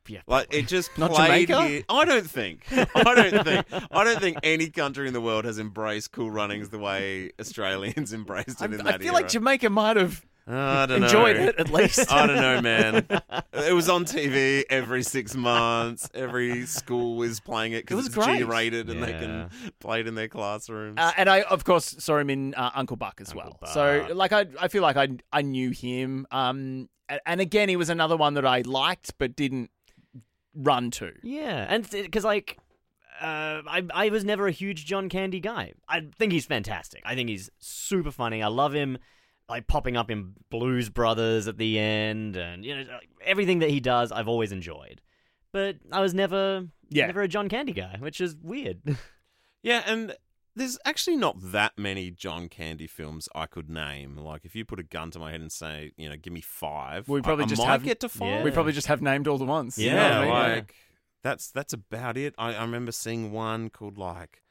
[0.08, 0.22] Yeah.
[0.26, 1.68] Like it just Not played Jamaica?
[1.68, 1.84] here.
[1.88, 2.66] I don't think.
[2.72, 3.68] I don't think.
[3.92, 8.12] I don't think any country in the world has embraced Cool Runnings the way Australians
[8.22, 9.28] embraced I, it in I that feel like.
[9.30, 11.44] Jamaica might have I don't enjoyed know.
[11.48, 12.12] it at least.
[12.12, 13.06] I don't know, man.
[13.54, 16.10] It was on TV every six months.
[16.14, 18.40] Every school was playing it because It was it's great.
[18.40, 20.98] G-rated and they can play it in their classrooms.
[21.00, 23.72] Uh, and I, of course, saw him in uh, Uncle Buck as Uncle well.
[23.74, 24.16] So, Buck.
[24.16, 26.28] like, I, I feel like I, I knew him.
[26.32, 29.70] Um, a- and again, he was another one that I liked but didn't
[30.56, 31.12] run to.
[31.24, 32.58] Yeah, and because like.
[33.22, 35.74] Uh, I I was never a huge John Candy guy.
[35.88, 37.04] I think he's fantastic.
[37.06, 38.42] I think he's super funny.
[38.42, 38.98] I love him,
[39.50, 42.86] like popping up in Blues Brothers at the end, and you know
[43.24, 44.12] everything that he does.
[44.12, 45.02] I've always enjoyed,
[45.52, 47.08] but I was never Yeah.
[47.08, 48.82] never a John Candy guy, which is weird.
[49.64, 50.16] yeah, and
[50.56, 54.18] there's actually not that many John Candy films I could name.
[54.18, 56.42] Like, if you put a gun to my head and say, you know, give me
[56.42, 58.28] five, We probably I just might have- get to five.
[58.28, 58.44] Yeah.
[58.44, 59.78] We probably just have named all the ones.
[59.80, 60.30] you know Yeah, I mean?
[60.58, 60.76] like
[61.24, 62.36] that's that's about it.
[62.38, 64.43] I, I remember seeing one called like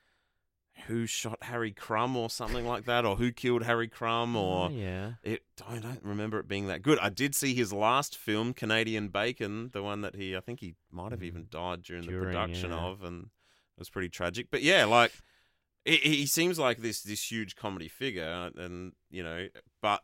[0.87, 4.71] Who Shot Harry Crumb or something like that, or Who Killed Harry Crumb, or Oh,
[4.71, 5.43] yeah, it.
[5.67, 6.99] I don't remember it being that good.
[6.99, 10.75] I did see his last film, Canadian Bacon, the one that he I think he
[10.91, 12.79] might have even died during, the production yeah.
[12.79, 14.49] of, and it was pretty tragic.
[14.51, 15.13] But yeah, like
[15.85, 19.49] he, he seems like this this huge comedy figure, and you know,
[19.81, 20.03] but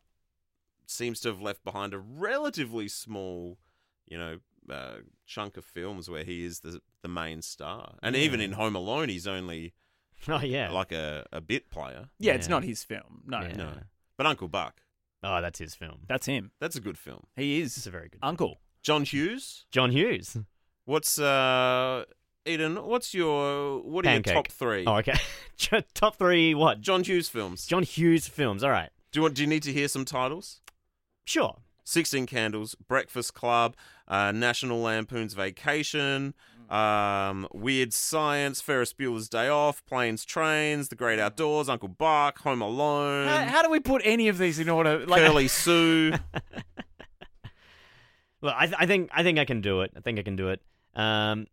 [0.86, 3.58] seems to have left behind a relatively small,
[4.06, 4.38] you know,
[4.70, 7.94] uh, chunk of films where he is the the main star.
[8.02, 9.74] And even in Home Alone, he's only
[10.28, 12.08] oh yeah, like a, a bit player.
[12.18, 12.50] Yeah, it's Yeah.
[12.50, 13.22] not his film.
[13.26, 13.52] No, Yeah.
[13.56, 13.72] No,
[14.16, 14.80] but Uncle Buck,
[15.22, 16.00] Oh, that's his film.
[16.08, 16.50] that's him.
[16.60, 17.24] that's a good film.
[17.36, 18.28] He It's is a very good film.
[18.28, 18.60] Uncle.
[18.82, 20.36] John Hughes, John Hughes.
[20.84, 22.04] what's uh,
[22.46, 22.76] Eden?
[22.76, 24.26] What's your what are Pancake.
[24.34, 24.84] your top three?
[24.86, 25.14] Oh, okay.
[25.94, 26.54] Top three.
[26.54, 26.80] What?
[26.80, 27.66] John Hughes films.
[27.66, 28.62] John Hughes films.
[28.62, 28.90] All right.
[29.12, 29.34] do you want?
[29.34, 30.60] Do you need to hear some titles?
[31.24, 31.56] Sure.
[31.84, 33.74] Sixteen Candles, Breakfast Club,
[34.06, 36.34] uh, National Lampoon's Vacation,
[36.68, 42.60] um, Weird Science, Ferris Bueller's Day Off, Planes, Trains, The Great Outdoors, Uncle Buck, Home
[42.62, 45.06] Alone, How, how do we put any of these in order?
[45.06, 46.12] Like, Curly Sue.
[48.40, 49.92] Look, I, th- I think I think I can do it.
[49.96, 50.62] I think I can do it.
[50.94, 51.46] Um,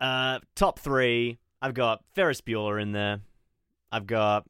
[0.00, 1.38] uh, top three.
[1.62, 3.20] I've got Ferris Bueller in there.
[3.90, 4.44] I've got.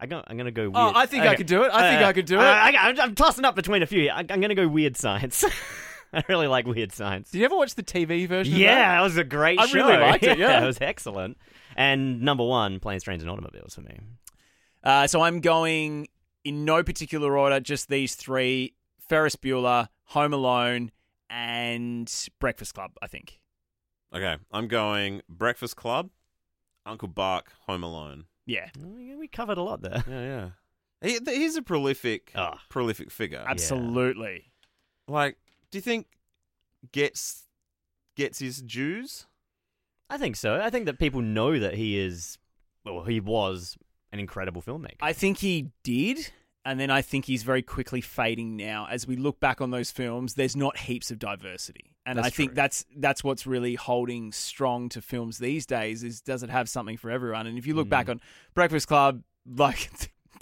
[0.00, 0.76] I go, I'm gonna go weird.
[0.76, 1.70] Oh, I think I could do it.
[1.72, 2.42] I think Uh, I could do it.
[2.42, 4.02] I, I, I'm tossing up between a few.
[4.02, 4.12] here.
[4.12, 5.44] I, I'm gonna go weird science.
[6.12, 7.30] I really like weird science.
[7.30, 8.54] Did you ever watch the TV version?
[8.54, 8.96] of Yeah, that?
[8.96, 9.74] that was a great I show.
[9.74, 10.62] really liked it, yeah.
[10.62, 11.36] it was excellent.
[11.76, 13.98] And number one, Planes, Trains, and Automobiles for me.
[14.82, 16.06] Uh, so I'm going
[16.44, 18.74] in no particular order, just these three:
[19.08, 20.92] Ferris Bueller, Home Alone,
[21.28, 22.92] and Breakfast Club.
[23.02, 23.40] I think.
[24.14, 26.08] Okay, I'm going Breakfast Club,
[26.86, 28.24] Uncle Buck, Home Alone.
[28.48, 28.70] Yeah,
[29.18, 30.02] we covered a lot there.
[30.08, 30.48] Yeah, yeah.
[31.00, 32.60] He, th- he's a prolific, Ah.
[32.68, 33.44] prolific figure.
[33.46, 34.50] absolutely.
[35.06, 35.36] Like,
[35.70, 36.06] do you think
[36.92, 37.44] gets
[38.16, 39.26] gets his dues?
[40.10, 40.60] I think so.
[40.60, 42.38] I think that people know that he is,
[42.84, 43.76] well, he was
[44.12, 44.96] an incredible filmmaker.
[45.02, 46.30] I think he did,
[46.64, 48.86] and then I think he's very quickly fading now.
[48.90, 52.50] As we look back on those films, there's not heaps of diversity, and I think
[52.50, 52.54] true.
[52.56, 56.02] that's that's what's really holding strong to films these days.
[56.02, 57.46] Is does it have something for everyone?
[57.46, 57.90] And if you look Mm.
[57.90, 58.20] back on
[58.54, 59.90] Breakfast Club, like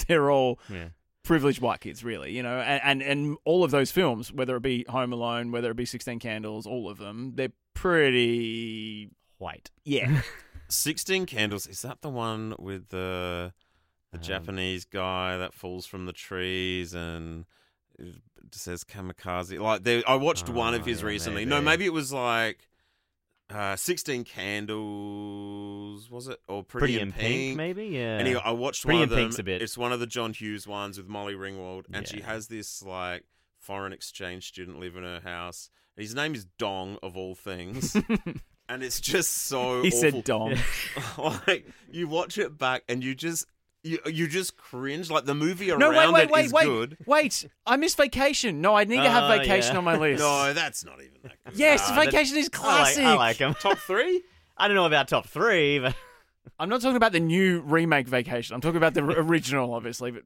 [0.07, 0.89] they're all yeah.
[1.23, 4.63] privileged white kids, really, you know, and, and and all of those films, whether it
[4.63, 7.53] be Home Alone, whether it be Sixteen Candles, all of them, they're
[8.17, 9.71] pretty, White.
[9.85, 10.23] yeah,
[10.69, 13.53] Sixteen Candles is that the one with the
[14.13, 17.45] the Um, Japanese guy that falls from the trees and
[17.99, 18.15] it
[18.53, 19.59] says kamikaze?
[19.61, 21.45] Like, there, I watched one of Oh, his yeah, recently.
[21.45, 21.65] No, maybe.
[21.65, 22.69] maybe it was like
[23.51, 26.11] uh, Sixteen Candles.
[26.11, 27.87] Was it or Pretty, Pretty in Pink, maybe?
[27.87, 28.19] Yeah.
[28.19, 29.19] Anyway, I watched Pretty one in of them.
[29.27, 32.21] Pink's a bit- It's one of the John Hughes ones with Molly Ringwald, and she
[32.21, 33.25] has this like
[33.59, 35.71] foreign exchange student live in her house.
[35.97, 37.97] His name is Dong of all things,
[38.69, 39.83] and it's just so.
[39.83, 39.99] he awful.
[40.01, 40.57] said dong
[41.47, 43.47] like you watch it back, and you just
[43.87, 45.11] you you just cringe.
[45.11, 46.97] Like the movie around No, wait, wait, it wait, is wait, good.
[47.07, 47.47] wait!
[47.67, 48.61] I missed Vacation.
[48.61, 49.79] No, I need to have Oh, Vacation yeah.
[49.79, 50.21] on my list.
[50.21, 51.59] No, that's not even that good.
[51.59, 53.05] Yes, Ah, that- Vacation is I like, classic.
[53.05, 53.55] I like him.
[53.61, 54.23] Top three?
[54.59, 55.95] I don't know about top three, but
[56.59, 58.55] I'm not talking about the new remake Vacation.
[58.55, 60.11] I'm talking about the original, obviously.
[60.13, 60.23] But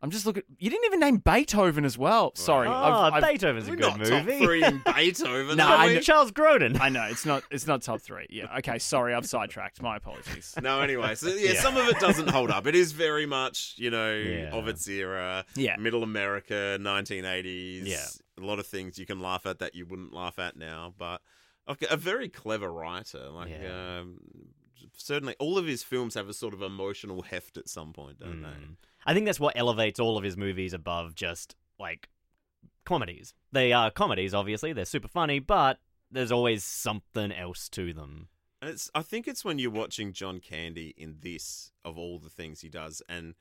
[0.00, 0.44] I'm just looking.
[0.58, 2.30] You didn't even name Beethoven as well.
[2.36, 2.68] Sorry.
[2.68, 4.38] oh, I've- I've- Beethoven's a We're good not top movie.
[4.44, 5.56] three in Beethoven.
[5.56, 5.94] Nah, are I we?
[5.94, 6.80] know- Charles Grodin.
[6.80, 7.42] I know it's not.
[7.50, 8.26] It's not top three.
[8.30, 8.58] Yeah.
[8.58, 8.78] Okay.
[8.78, 9.82] Sorry, I've sidetracked.
[9.82, 10.54] My apologies.
[10.62, 11.60] No, anyway, so yeah, Yeah.
[11.62, 12.66] some of it doesn't hold up.
[12.68, 14.50] It is very much, you know, Yeah.
[14.52, 15.44] of its era.
[15.56, 15.74] Yeah.
[15.78, 17.86] Middle America, 1980s.
[17.86, 18.06] Yeah.
[18.40, 21.20] A lot of things you can laugh at that you wouldn't laugh at now, but
[21.68, 23.30] okay, a very clever writer.
[23.30, 23.98] Like, Yeah.
[24.00, 24.20] um,
[24.98, 28.42] certainly, all of his films have a sort of emotional heft at some point, don't
[28.48, 28.76] Mm.
[29.06, 32.08] I think that's what elevates all of his movies above just like
[32.84, 33.34] comedies.
[33.52, 34.72] They are comedies, obviously.
[34.72, 35.78] They're super funny, but
[36.10, 38.28] there's always something else to them.
[38.60, 42.60] It's, I think it's when you're watching John Candy in this, of all the things
[42.60, 43.34] he does, and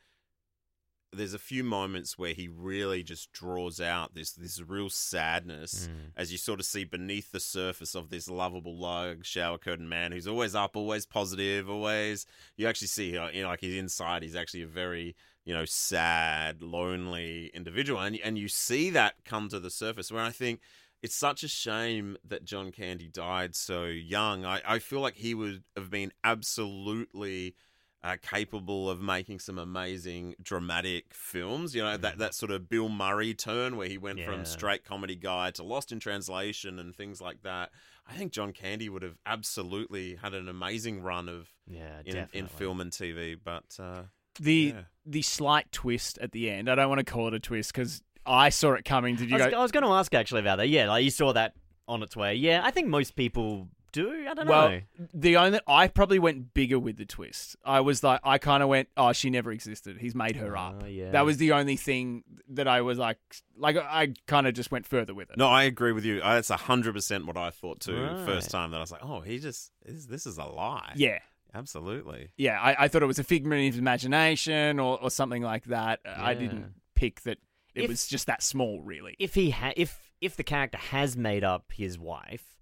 [1.13, 6.11] there's a few moments where he really just draws out this this real sadness Mm.
[6.17, 10.11] as you sort of see beneath the surface of this lovable lug shower curtain man
[10.11, 12.25] who's always up, always positive, always.
[12.57, 14.21] You actually see, uh, you know, like he's inside.
[14.23, 15.15] He's actually a very,
[15.45, 20.11] you know, sad, lonely individual, and and you see that come to the surface.
[20.11, 20.59] Where I think
[21.01, 24.43] it's such a shame that John Candy died so young.
[24.45, 27.55] I I feel like he would have been absolutely
[28.03, 31.73] uh, capable of making some amazing dramatic films.
[31.75, 34.25] You know, that, that sort of Bill Murray turn where he went Yeah.
[34.27, 37.71] from straight comedy guy to Lost in Translation and things like that.
[38.09, 42.47] I think John Candy would have absolutely had an amazing run of Yeah, in, in
[42.47, 43.35] film and TV.
[43.43, 44.03] But uh,
[44.39, 44.81] The Yeah.
[45.05, 46.69] the slight twist at the end.
[46.69, 49.15] I don't want to call it a twist because I saw it coming.
[49.15, 49.59] Did you I was, go?
[49.59, 50.67] I was going to ask actually about that.
[50.69, 51.53] Yeah, like you saw that
[51.87, 52.35] on its way.
[52.35, 53.69] Yeah, I think most people
[54.03, 54.25] do.
[54.29, 54.81] I don't Well, know.
[55.13, 57.55] the only I probably went bigger with the twist.
[57.65, 59.97] I was like, I kind of went, oh, she never existed.
[59.97, 60.81] He's made her up.
[60.83, 61.11] Oh, yeah.
[61.11, 63.17] That was the only thing that I was like,
[63.57, 65.37] like I kind of just went further with it.
[65.37, 66.19] no, I agree with you.
[66.21, 68.01] Uh, That's hundred percent what I thought too.
[68.01, 68.25] Right.
[68.25, 70.07] First time that I was like, oh, he just is.
[70.07, 70.93] This is a lie.
[70.95, 71.19] Yeah,
[71.53, 72.29] absolutely.
[72.37, 72.59] yeah.
[72.61, 75.99] I, I thought it was a figment of his imagination or, or something like that.
[76.05, 77.37] I didn't pick that.
[77.75, 79.15] It If- was just that small, really.
[79.19, 82.56] if he ha- if if the character has made up his wife,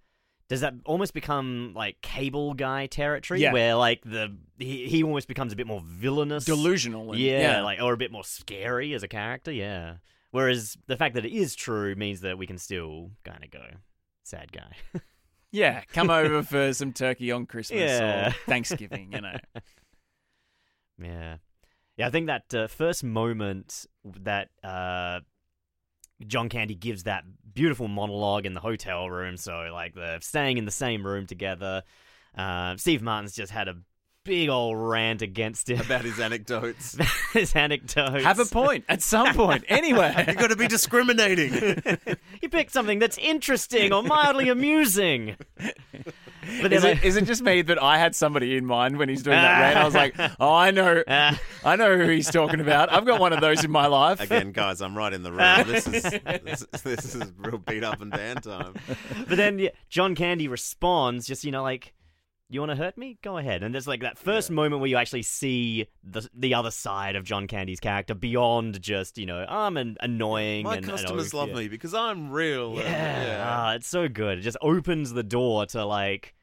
[0.47, 3.51] does that almost become like cable guy territory Yeah.
[3.53, 7.11] where like the he, he almost becomes a bit more villainous, Delusional.
[7.11, 9.95] And, yeah, like or a bit more scary as a character, yeah.
[10.31, 13.63] Whereas the fact that it is true means that we can still kind of go
[14.23, 14.71] sad guy.
[15.51, 15.81] yeah.
[15.93, 18.27] Come over for some turkey on Christmas Yeah.
[18.27, 19.13] or Thanksgiving.
[19.13, 19.37] You know.
[21.01, 21.37] Yeah,
[21.97, 22.07] yeah.
[22.07, 25.19] I think that uh, first moment that uh,
[26.25, 27.23] John Candy gives that
[27.53, 31.83] beautiful monologue in the hotel room, so like they're staying in the same room together.
[32.37, 33.75] Uh, Steve Martin's just had a
[34.25, 36.97] big old rant against him About his anecdotes.
[37.31, 38.23] his anecdotes.
[38.23, 39.63] Have a point at some point.
[39.69, 40.13] Anyway.
[40.27, 41.53] you've got to be discriminating.
[42.41, 45.35] you pick something that's interesting or mildly amusing.
[46.61, 49.09] But Is like, it, is it just me that I had somebody in mind when
[49.09, 49.77] he's doing that rant?
[49.77, 51.03] I was like, oh, I know.
[51.07, 52.91] I know who he's talking about.
[52.93, 54.19] I've got one of those in my life.
[54.19, 55.67] Again, guys, I'm right in the room.
[55.67, 58.75] This is this, is- this is real beat up and band time.
[59.27, 61.93] but then yeah, John Candy responds, just you know, like,
[62.49, 63.17] "You want to hurt me?
[63.21, 66.71] Go ahead." And there's like that first moment where you actually see the the other
[66.71, 70.63] side of John Candy's character beyond just you know, I'm an annoying.
[70.63, 71.55] My and, and customers oaf, love yeah.
[71.55, 72.75] me because I'm real.
[72.75, 73.45] Yeah, and- yeah.
[73.47, 74.39] Ah, it's so good.
[74.39, 76.33] It just opens the door to like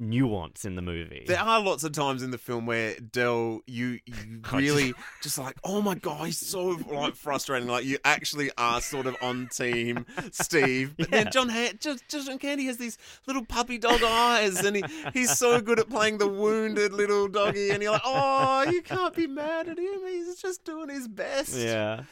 [0.00, 1.24] nuance in the movie.
[1.26, 5.56] There are lots of times in the film where Dell, you you really just like,
[5.62, 7.68] oh my god, he's so like frustrating.
[7.68, 12.38] Like you actually are sort of on team Steve, but then John ha- just John
[12.38, 16.28] Candy has these little puppy dog eyes, and he he's so good at playing the
[16.28, 20.00] wounded little doggy, and you're like, oh, you can't be mad at him.
[20.06, 21.56] He's just doing his best.
[21.56, 22.04] Yeah,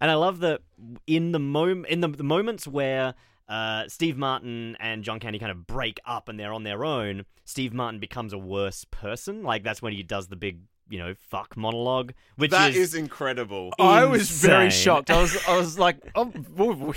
[0.00, 0.62] and I love that
[1.06, 3.14] in the mom in the, the moments where
[3.50, 7.24] uh, Steve Martin and John Candy kind of break up and they're on their own,
[7.44, 9.42] Steve Martin becomes a worse person.
[9.42, 12.94] Like that's when he does the big, you know, fuck monologue, which That is, is
[12.94, 13.72] incredible.
[13.78, 14.80] I was very insane.
[14.82, 15.10] shocked.
[15.10, 16.94] I was, I was like, oh, oh, we-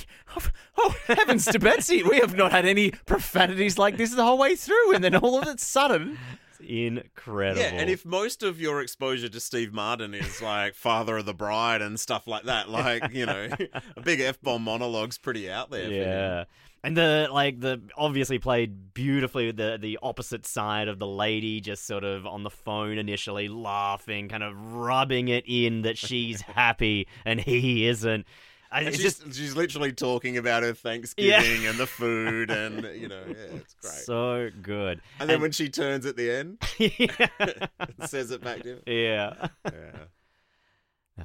[0.77, 4.55] oh, heavens to Betsy, we have not had any profanities like this the whole way
[4.55, 6.17] through, and then all of a sudden,
[6.63, 7.61] incredible.
[7.61, 11.33] Yeah, and if most of your exposure to Steve Martin is like Father of the
[11.33, 13.49] Bride and stuff like that, like, you know,
[13.97, 15.87] a big F bomb monologue's pretty out there.
[15.87, 16.43] for yeah.
[16.85, 21.61] And the like the obviously played beautifully with the the opposite side of the lady
[21.61, 26.41] just sort of on the phone initially laughing, kind of rubbing it in that she's
[26.41, 28.25] happy and he isn't.
[28.73, 33.07] I, And she's, just she's literally talking about her Thanksgiving and the food and, you
[33.07, 33.93] know, yeah, it's great.
[33.93, 34.99] so good.
[35.19, 37.67] and then when she turns at the end, yeah.
[38.07, 38.79] says it back to him.
[38.87, 39.47] yeah.
[39.65, 40.05] Yeah.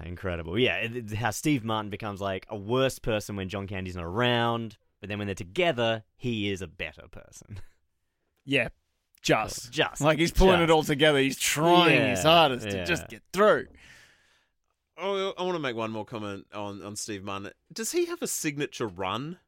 [0.05, 0.59] Incredible.
[0.59, 4.05] Yeah, it- it's how Steve Martin becomes like a worse person when John Candy's not
[4.05, 7.61] around, but then when they're together, he is a better person.
[8.45, 8.69] yeah,
[9.23, 10.01] just, Just.
[10.01, 10.65] like he's pulling Just.
[10.65, 11.19] it all together.
[11.19, 13.67] He's trying his Yeah, hardest to just get through.
[15.01, 17.53] Oh, I want to make one more comment on, on Steve Martin.
[17.73, 19.39] Does he have a signature run?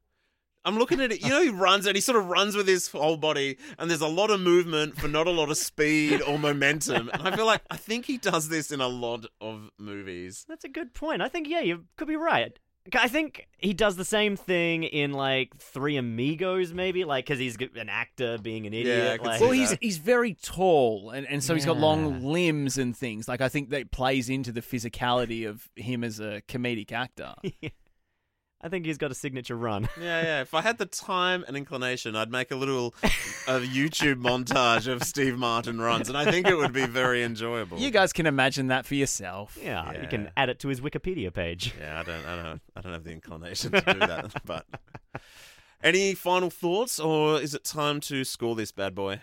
[0.63, 1.21] I'm looking at it.
[1.21, 4.01] You know, he runs and he sort of runs with his whole body, and there's
[4.01, 7.09] a lot of movement for not a lot of speed or momentum.
[7.11, 10.45] And I feel like I think he does this in a lot of movies.
[10.47, 11.21] That's a good point.
[11.21, 12.57] I think yeah, you could be right.
[12.95, 17.55] I think he does the same thing in like Three Amigos, maybe, like because he's
[17.75, 19.11] an actor being an idiot.
[19.11, 22.77] I could like, Well, he's he's very tall, and, and so he's got long limbs
[22.77, 23.27] and things.
[23.27, 27.35] Like I think that plays into the physicality of him as a comedic actor.
[28.63, 29.89] I think he's got a signature run.
[30.01, 30.41] Yeah, yeah.
[30.41, 32.93] If I had the time and inclination, I'd make a little
[33.47, 37.77] a YouTube montage of Steve Martin runs, and I think it would be very enjoyable.
[37.77, 39.57] You guys can imagine that for yourself.
[39.61, 41.73] Yeah, you can add it to his Wikipedia page.
[41.79, 44.33] Yeah, I don't, I don't, I don't have the inclination to do that.
[44.45, 44.65] But
[45.83, 49.21] any final thoughts, or is it time to score this bad boy?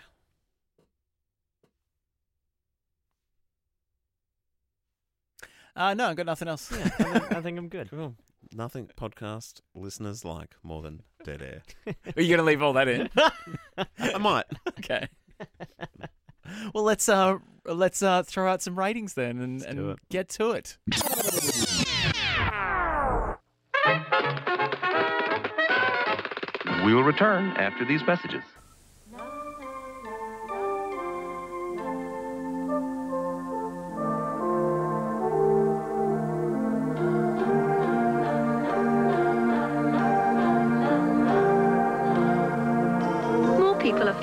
[5.75, 6.71] Uh, no, I've got nothing else.
[6.71, 7.89] I, think, I think I'm good.
[7.99, 8.15] Cool.
[8.53, 11.61] Nothing podcast listeners like more than dead air.
[12.15, 13.09] Are you going to leave all that in?
[13.99, 14.45] I might.
[14.79, 15.07] okay.
[16.73, 19.99] Well, let's uh let's uh throw out some ratings then and, do and it.
[20.09, 20.79] get to it.
[26.83, 28.41] We will return after these messages.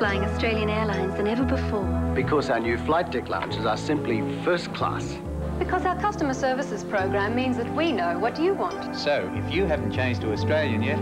[0.06, 1.82] Flying Australian Airlines than ever before.
[2.14, 5.18] Because our new flight deck lounges are simply first class.
[5.58, 8.94] Because our customer services program means that we know what you want.
[8.94, 11.00] So, if you haven't changed to Australian yet,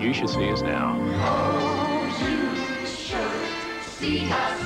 [0.00, 0.96] You should see us now.
[0.98, 4.63] Oh, you should see us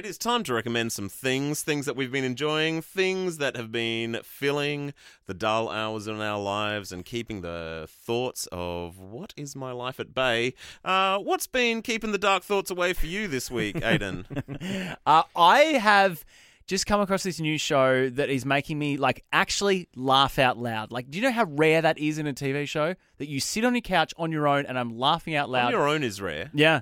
[0.00, 3.70] It is time to recommend some things, things that we've been enjoying, things that have
[3.70, 4.94] been filling
[5.26, 10.00] the dull hours in our lives and keeping the thoughts of what is my life
[10.00, 10.54] at bay.
[10.82, 14.96] Uh, what's been keeping the dark thoughts away for you this week, Aiden?
[15.04, 16.24] Uh, I have
[16.66, 20.92] just come across this new show that is making me like actually laugh out loud.
[20.92, 22.94] Like, do you know how rare that is in a TV show?
[23.18, 25.66] That you sit on your couch on your own and I'm laughing out loud?
[25.66, 26.48] On your own is rare.
[26.54, 26.80] yeah,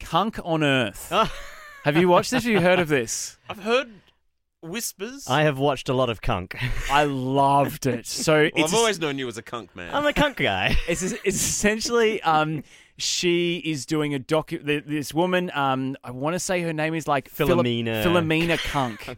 [0.00, 1.12] Cunk on Earth.
[1.84, 2.44] have you watched this?
[2.44, 3.38] Have you heard of this?
[3.48, 3.90] I've heard
[4.62, 5.26] whispers.
[5.28, 6.56] I have watched a lot of Cunk.
[6.90, 8.06] I loved it.
[8.06, 9.94] So well, it's I've always known you as a cunk man.
[9.94, 10.76] I'm a Cunk guy.
[10.88, 12.62] it's it's essentially um
[12.96, 16.94] she is doing a docu th- this woman um I want to say her name
[16.94, 18.04] is like Philip- Philomena.
[18.04, 19.16] Philomena Cunk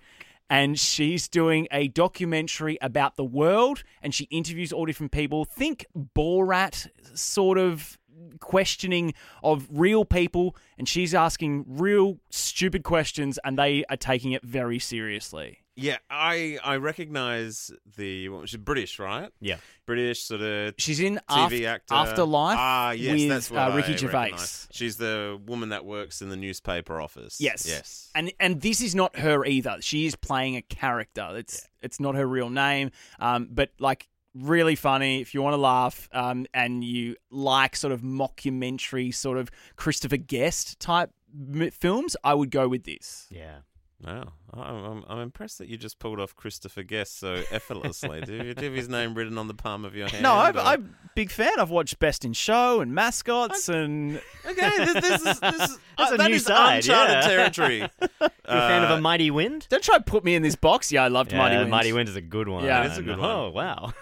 [0.48, 5.86] and she's doing a documentary about the world and she interviews all different people think
[6.14, 7.98] Borat sort of
[8.40, 14.42] questioning of real people, and she's asking real stupid questions, and they are taking it
[14.42, 15.58] very seriously.
[15.74, 19.30] Yeah, I I recognize the what, she's British, right?
[19.40, 19.56] Yeah.
[19.86, 21.94] British sort of She's in TV Aft- actor.
[21.94, 24.18] Afterlife Ah, yes, with that's what uh, Ricky I Gervais.
[24.18, 24.68] recognise.
[24.70, 27.38] She's the woman that works in the newspaper office.
[27.40, 27.66] Yes.
[27.66, 28.10] yes.
[28.14, 29.78] And and this is not her either.
[29.80, 31.30] She is playing a character.
[31.36, 32.90] It's it's not her real name.
[33.18, 37.92] Um, but like really funny if you want to laugh um, and you like sort
[37.92, 41.10] of mockumentary sort of Christopher Guest type
[41.54, 43.26] m- films, I would go with this.
[43.30, 43.58] Yeah.
[44.04, 48.20] Wow, I'm, I'm, I'm impressed that you just pulled off Christopher Guest so effortlessly.
[48.22, 50.24] do, you, do you have his name written on the palm of your hand?
[50.24, 51.52] No, I'm, or- I'm a big fan.
[51.60, 54.70] I've watched Best in Show and Mascots and okay.
[54.78, 57.20] This, this is this is That's uh, a that new is side, uncharted yeah.
[57.28, 57.76] territory.
[57.78, 57.88] You're
[58.20, 59.68] a fan of Uh, a Mighty Wind?
[59.70, 60.90] don't try to put me in this box.
[60.90, 61.70] Yeah, I loved Yeah, Mighty Wind.
[61.70, 62.64] Mighty Wind is a good one.
[62.64, 62.82] Yeah.
[62.84, 63.30] It is a good one.
[63.30, 63.92] Oh wow.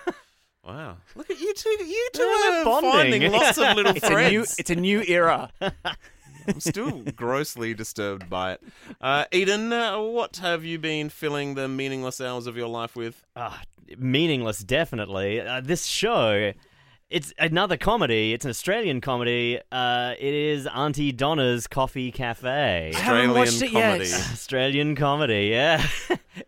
[0.65, 1.71] Wow, look at you two!
[1.71, 2.91] You two Yeah, are bonding.
[2.93, 4.31] finding lots of little It's a friends.
[4.33, 5.51] new it's a new era.
[5.61, 8.63] I'm still grossly disturbed by it.
[9.01, 13.25] Uh, Eden, uh, what have you been filling the meaningless hours of your life with?
[13.37, 13.63] Ah,
[13.99, 15.41] meaningless, definitely.
[15.41, 16.53] Uh, this show,
[17.09, 18.33] it's another comedy.
[18.33, 19.61] It's an Australian comedy.
[19.71, 22.93] Uh, it is Aunty Donna's Coffee Cafe.
[22.95, 23.93] I haven't watched it yet.
[23.93, 24.13] comedy.
[24.33, 25.87] Australian comedy, yeah.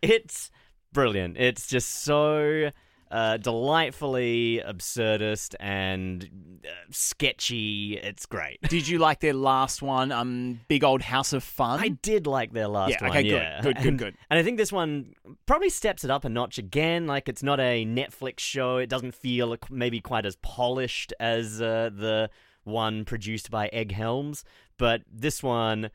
[0.01, 0.51] it's
[0.93, 1.37] brilliant.
[1.39, 2.71] It's just so
[3.13, 6.29] uh, delightfully absurdist and
[6.65, 7.99] uh, sketchy.
[8.03, 8.59] It's great.
[8.69, 10.11] Did you like their last one?
[10.11, 11.79] Um, Big Old House of Fun.
[11.79, 13.11] I did like their last Yeah, one.
[13.11, 13.61] okay, good, yeah.
[13.61, 14.15] good, good, and, good.
[14.31, 15.13] And I think this one
[15.45, 17.07] probably steps it up a notch again.
[17.07, 18.79] Like it's not a Netflix show.
[18.79, 22.31] It doesn't feel maybe quite as polished as uh, the
[22.65, 24.45] one produced by Ed Helms,
[24.79, 25.91] but this one,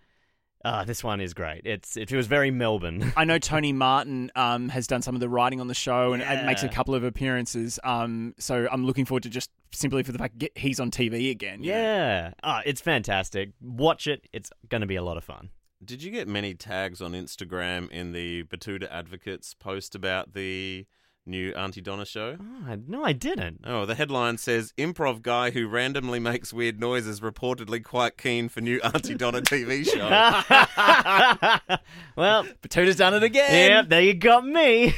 [0.68, 1.62] uh, this one is great.
[1.64, 3.14] It's it feels very Melbourne.
[3.16, 6.22] I know Tony Martin um, has done some of the writing on the show and,
[6.22, 7.80] and makes a couple of appearances.
[7.86, 11.32] Um, so I'm looking forward to just simply for the fact get, he's on TV
[11.32, 11.64] again.
[11.64, 13.52] yeah, ah, it's fantastic.
[13.62, 14.28] Watch it.
[14.34, 15.52] It's going to be a lot of fun.
[15.84, 20.86] Did you get many tags on Instagram in the Betoota Advocate's post about the
[21.28, 22.38] new Aunty Donna show?
[22.40, 23.62] Oh, no, I didn't.
[23.66, 28.62] Oh, the headline says improv guy who randomly makes weird noises reportedly quite keen for
[28.62, 30.08] new Aunty Donna TV show.
[32.16, 33.70] well, Betoota's done it again.
[33.72, 34.94] yeah, there you got me.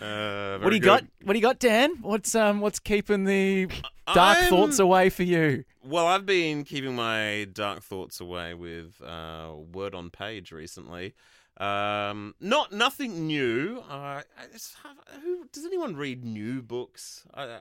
[0.00, 0.86] Uh, What do you good.
[0.86, 1.04] got?
[1.22, 1.96] What do you got, Dan?
[2.02, 3.66] What's um what's keeping the
[4.12, 5.64] dark I'm- thoughts away for you?
[5.86, 11.14] Well, I've been keeping my dark thoughts away with uh, Word on Page recently.
[11.58, 13.82] Um, not nothing new.
[13.88, 14.74] Uh, it's,
[15.22, 17.24] who, does anyone read new books?
[17.32, 17.58] Uh,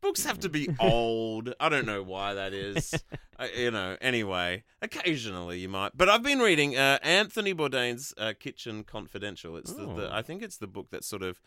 [0.00, 1.54] books have to be old.
[1.60, 2.92] I don't know why that is.
[3.38, 3.96] uh, you know.
[4.00, 5.96] Anyway, occasionally you might.
[5.96, 9.56] But I've been reading uh, Anthony Bourdain's uh, Kitchen Confidential.
[9.56, 10.12] It's the, the Oh.
[10.12, 11.40] I think it's the book that sort of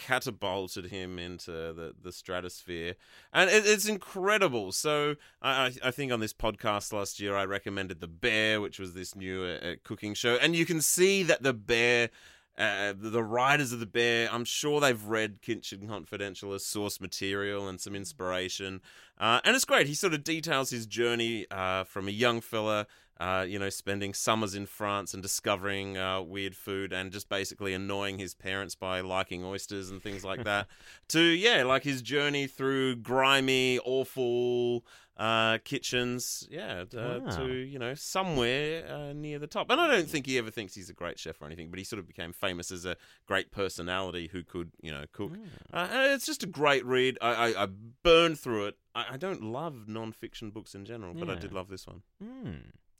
[0.00, 2.94] catapulted him into the, the stratosphere.
[3.32, 4.72] And it, it's incredible.
[4.72, 8.94] So I, I think on this podcast last year, I recommended The Bear, which was
[8.94, 10.36] this new uh, uh, cooking show.
[10.36, 12.10] And you can see that The Bear.
[12.58, 17.00] Uh, the, the writers of the bear i'm sure they've read kitchen confidential as source
[17.00, 18.82] material and some inspiration
[19.18, 22.86] uh, and it's great he sort of details his journey uh, from a young fella
[23.20, 27.74] uh, you know, spending summers in France and discovering uh, weird food and just basically
[27.74, 30.66] annoying his parents by liking oysters and things like that.
[31.08, 34.84] to yeah, like his journey through grimy, awful
[35.18, 36.48] uh, kitchens.
[36.50, 37.36] Yeah, uh, Wow.
[37.36, 39.70] to you know somewhere uh, near the top.
[39.70, 41.84] And I don't think he ever thinks he's a great chef or anything, but he
[41.84, 42.96] sort of became famous as a
[43.26, 45.32] great personality who could you know cook.
[45.70, 47.18] Uh, it's just a great read.
[47.20, 47.68] I, I, I
[48.02, 48.78] burned through it.
[48.94, 52.00] I, I don't love non-fiction books in general, but I did love this one.
[52.22, 52.52] Hmm.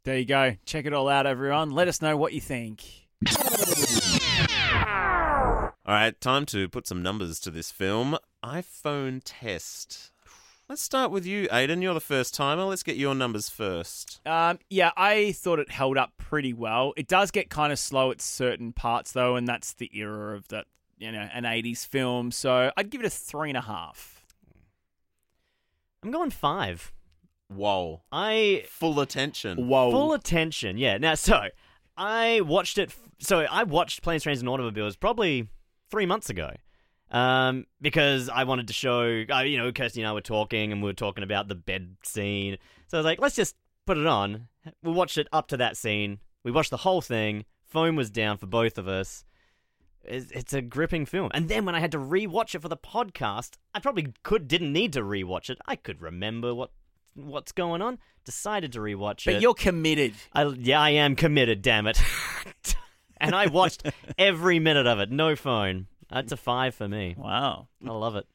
[0.05, 0.57] There you go.
[0.65, 1.71] Check it all out, everyone.
[1.71, 2.85] Let us know what you think.
[5.87, 8.17] All right, time to put some numbers to this film.
[8.43, 10.11] iPhone test.
[10.71, 11.83] Let's start with you, Aiden.
[11.83, 12.63] You're the first timer.
[12.63, 14.21] Let's get your numbers first.
[14.25, 16.95] Um, yeah, I thought it held up pretty well.
[16.97, 20.47] It does get kind of slow at certain parts, though, and that's the era of
[20.49, 22.31] that, you know, an 80s film.
[22.31, 24.25] So I'd give it a three and a half.
[26.05, 26.93] I'm going five.
[27.51, 28.03] Whoa.
[28.13, 29.69] I Full attention.
[29.69, 29.91] Whoa.
[29.91, 30.79] full attention.
[30.79, 30.99] Yeah.
[30.99, 31.43] Now, so
[31.97, 32.91] I watched it.
[32.91, 35.49] f- So I watched Planes, Trains, and Automobiles probably
[35.91, 36.51] three months ago,
[37.11, 39.25] um, because I wanted to show.
[39.29, 41.97] Uh, you know, Kirsty and I were talking, and we were talking about the bed
[42.05, 42.57] scene.
[42.87, 44.47] So I was like, let's just put it on.
[44.83, 46.21] We watched it up to that scene.
[46.45, 47.45] We watched the whole thing.
[47.65, 49.25] Phone was down for both of us.
[50.05, 51.31] It's, it's a gripping film.
[51.35, 54.73] And then when I had to rewatch it for the podcast, I probably could didn't
[54.73, 55.59] need to rewatch it.
[55.67, 56.71] I could remember what
[57.15, 57.99] what's going on.
[58.25, 59.33] Decided to rewatch it.
[59.33, 60.15] But you're committed.
[60.33, 62.01] I, yeah, I am committed, damn it.
[63.21, 63.87] and I watched
[64.19, 65.11] every minute of it.
[65.11, 65.87] No phone.
[66.11, 67.15] That's a five for me.
[67.17, 67.69] Wow.
[67.87, 68.27] I love it.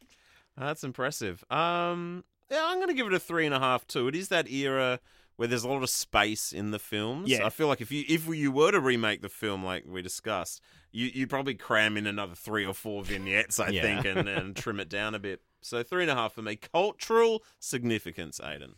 [0.58, 1.44] That's impressive.
[1.52, 4.08] Um, Yeah, I'm going to give it a three and a half too.
[4.08, 5.00] It is that era
[5.38, 7.30] where there's a lot of space in the films.
[7.30, 7.46] Yeah.
[7.46, 10.62] I feel like if you if you were to remake the film like we discussed,
[10.92, 13.82] you you'd probably cram in another three or four vignettes, I Yeah.
[13.82, 15.42] think, and, and trim it down a bit.
[15.62, 16.56] So three and a half for me.
[16.58, 18.76] Cultural significance, Aiden.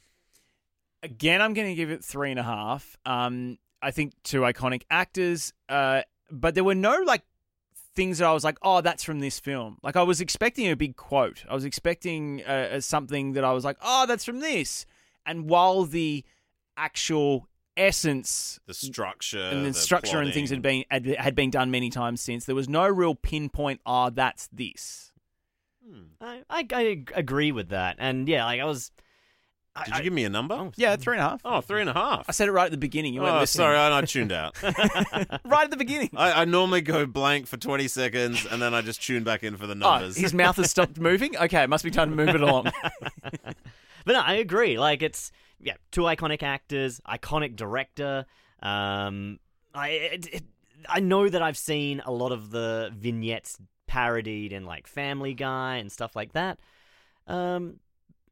[1.03, 2.97] Again, I'm going to give it three and a half.
[3.05, 6.01] Um, I think two iconic actors, uh,
[6.31, 7.21] but there were no like
[7.95, 9.77] things that I was like, oh, that's from this film.
[9.83, 11.45] Like I was expecting a big quote.
[11.49, 14.85] I was expecting uh, uh, something that I was like, oh, that's from this.
[15.25, 16.23] And while the
[16.77, 21.49] actual essence The structure and the, the structure and things had been had, had been
[21.51, 23.81] done many times since, there was no real pinpoint.
[23.85, 25.11] Ah, that's this.
[26.19, 28.91] I, I, I agree with that, and yeah, like I was.
[29.75, 30.71] I- Did you give me a number?
[30.75, 31.41] Yeah, three and a half.
[31.45, 32.25] Oh, three and a half.
[32.27, 33.13] I said it right at the beginning.
[33.13, 33.61] You weren't Oh, listening.
[33.63, 34.61] sorry, I, I tuned out.
[34.63, 36.09] right at the beginning.
[36.17, 39.55] I, I normally go blank for 20 seconds and then I just tune back in
[39.55, 40.17] for the Oh, numbers.
[40.17, 41.37] his mouth has stopped moving.
[41.37, 42.71] Okay, it must be time to move it along.
[44.05, 44.79] But no, I agree.
[44.79, 48.25] Like it's yeah, two iconic actors, iconic director.
[48.61, 49.39] Um,
[49.73, 50.43] I it, it,
[50.87, 55.77] I know that I've seen a lot of the vignettes parodied in like Family Guy
[55.77, 56.59] and stuff like that.
[57.25, 57.79] Um,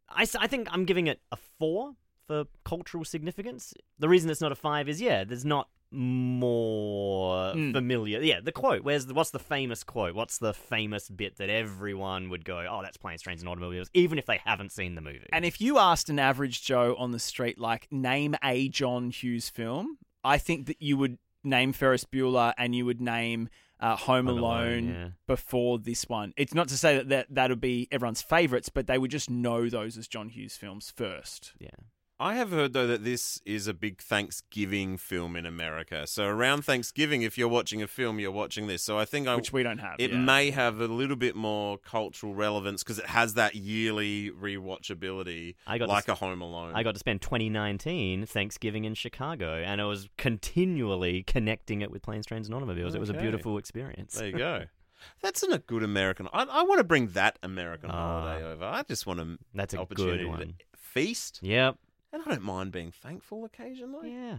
[0.09, 1.93] I I think I'm giving it a four
[2.27, 3.73] for cultural significance.
[3.99, 7.73] The reason it's not a five is yeah, there's not more Mm.
[7.73, 8.21] familiar.
[8.21, 8.83] Yeah, the quote.
[8.83, 10.15] Where's the, what's the famous quote?
[10.15, 14.17] What's the famous bit that everyone would go, "Oh, that's Planes, Trains, and Automobiles," even
[14.17, 15.27] if they haven't seen the movie.
[15.31, 19.49] And if you asked an average Joe on the street, like, name a John Hughes
[19.49, 24.25] film, I think that you would name Ferris Bueller and you would name uh, Home,
[24.27, 25.07] Home Alone, Alone, yeah.
[25.27, 26.33] before this one.
[26.37, 29.29] It's not to say that, that that would be everyone's favorites, but they would just
[29.29, 31.53] know those as John Hughes films first.
[31.59, 31.69] yeah.
[32.17, 36.07] I have heard though that this is a big Thanksgiving film in America.
[36.07, 38.81] So around Thanksgiving, if you're watching a film, you're watching this.
[38.83, 39.95] So I think I, Which we don't have.
[39.99, 40.17] it yeah.
[40.17, 45.77] may have a little bit more cultural relevance because it has that yearly rewatchability, I
[45.77, 46.71] got like this- a Home Alone.
[46.73, 52.01] I got to spend 2019 Thanksgiving in Chicago, and I was continually connecting it with
[52.01, 52.95] planes, trains, and automobiles.
[52.95, 54.15] It was a beautiful experience.
[54.15, 54.63] There you go.
[55.21, 56.27] That's an, a good American.
[56.33, 58.21] I, I want to bring that American Ah.
[58.21, 58.63] holiday over.
[58.65, 60.53] I just want to That's a opportunity good one.
[60.77, 61.77] feast, Yep.
[62.15, 64.11] And I don't mind being thankful occasionally.
[64.13, 64.37] Yeah,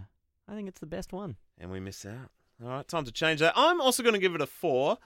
[0.49, 1.37] I think it's the best one.
[1.59, 2.31] and we miss out.
[2.63, 3.53] All right, time to change that.
[3.55, 4.99] I'm also going to give it a four.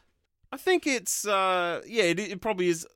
[0.53, 2.87] I think it's, uh, yeah, it, it probably is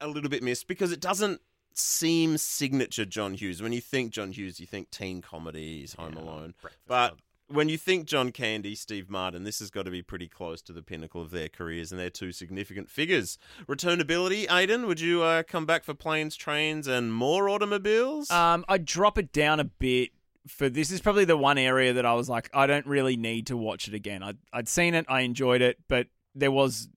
[0.00, 1.40] a little bit missed because it doesn't
[1.74, 3.62] seem signature John Hughes.
[3.62, 6.54] When you think John Hughes, you think teen comedies, Home Yeah, Alone.
[6.86, 7.14] But.
[7.52, 10.72] When you think John Candy, Steve Martin, this has got to be pretty close to
[10.72, 13.38] the pinnacle of their careers, and they're two significant figures.
[13.66, 18.30] Returnability, Aiden, would you uh, come back for planes, trains, and more automobiles?
[18.30, 20.10] Um, I'd drop it down a bit.
[20.48, 23.46] For this is probably the one area that I was like, I don't really need
[23.46, 24.24] to watch it again.
[24.24, 26.88] I'd, I'd seen it, I enjoyed it, but there was,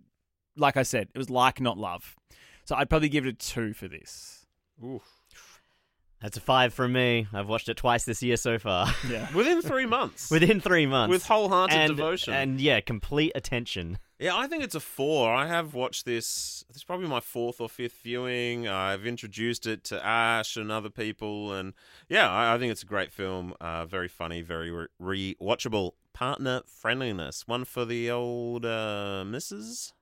[0.57, 2.15] like I said, it was like not love.
[2.63, 4.47] So I'd probably give it a two for this.
[4.83, 5.03] Oof.
[6.21, 7.27] That's a five from me.
[7.33, 8.87] I've watched it twice this year so far.
[9.09, 9.31] Yeah.
[9.35, 10.31] Within three months.
[10.31, 11.11] Within three months.
[11.11, 12.33] With wholehearted and, devotion.
[12.33, 13.99] And yeah, complete attention.
[14.17, 15.31] Yeah, I think it's a four.
[15.31, 16.63] I have watched this.
[16.67, 18.67] This is probably my fourth or fifth viewing.
[18.67, 21.73] I've introduced it to Ash and other people, and
[22.07, 23.53] yeah, I, I think it's a great film.
[23.59, 25.91] Uh, very funny, very re- rewatchable.
[26.13, 27.45] Partner friendliness.
[27.45, 29.93] One for the old uh, missus.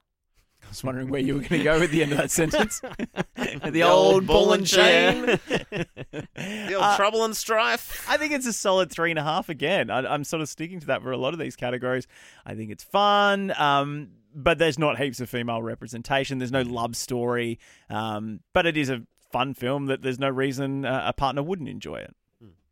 [0.65, 2.79] I was wondering where you were going to go at the end of that sentence.
[2.81, 5.25] the, The old old ball and chain.
[5.25, 8.05] The old Uh, trouble and strife.
[8.09, 9.89] I think it's a solid three and a half again.
[9.89, 12.07] I, I'm sort of sticking to that for a lot of these categories.
[12.45, 16.39] I think it's fun, um, but there's not heaps of female representation.
[16.39, 17.59] There's no love story,
[17.89, 21.69] um, but it is a fun film that there's no reason uh, a partner wouldn't
[21.69, 22.15] enjoy it.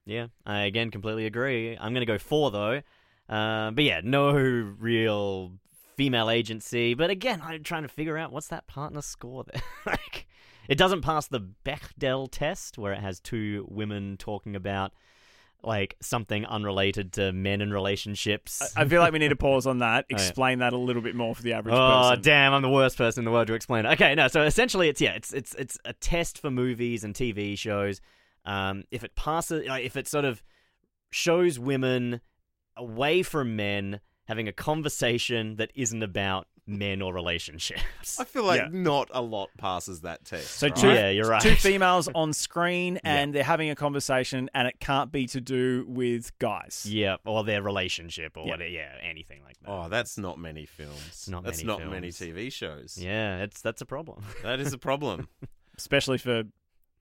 [0.06, 1.78] Yeah, I again completely agree.
[1.80, 2.82] I'm going to go four though.
[3.30, 5.52] Uh, but yeah, no real
[6.02, 6.96] female agency.
[6.96, 9.62] But again, I'm trying to figure out what's that partner score there.
[9.86, 10.26] like,
[10.68, 14.94] it doesn't pass the Bechdel test where it has two women talking about
[15.64, 18.74] like something unrelated to men and relationships.
[18.76, 20.18] I feel like we need to pause on that, Oh, yeah.
[20.18, 21.84] explain that a little bit more for the average person.
[21.84, 22.24] Oh person.
[22.24, 22.54] damn!
[22.56, 23.86] I'm the worst person in the world to explain.
[23.86, 23.90] it.
[23.94, 24.28] Okay, no.
[24.28, 28.02] So essentially, it's yeah, it's it's it's a test for movies and TV shows.
[28.44, 30.42] Um, if it passes, like, if it sort of
[31.12, 32.22] shows women
[32.76, 38.20] away from men having a conversation that isn't about men or relationships.
[38.20, 38.68] I feel like Yeah.
[38.72, 40.52] not a lot passes that test.
[40.52, 40.76] So right?
[40.76, 41.42] two, Yeah, you're right.
[41.42, 45.86] two females on screen, and they're having a conversation, and it can't be to do
[45.88, 46.86] with guys.
[46.88, 48.52] yeah, or their relationship, or Yeah.
[48.52, 48.70] whatever.
[48.70, 49.70] Yeah, anything like that.
[49.70, 51.28] Oh, that's not many films.
[51.28, 51.92] Not that's many not films.
[51.92, 52.98] many TV shows.
[52.98, 54.24] Yeah, it's that's a problem.
[54.44, 55.28] That is a problem.
[55.78, 56.44] especially for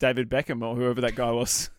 [0.01, 1.71] David Beckham or whoever that guy was.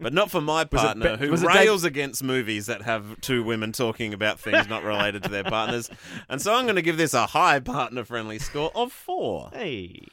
[0.00, 2.82] But not for my Was it partner, Be- who was it rails against movies that
[2.82, 5.90] have two women talking about things not related to their partners.
[6.28, 9.50] And so I'm going to give this a high partner friendly score of four.
[9.52, 10.06] hey,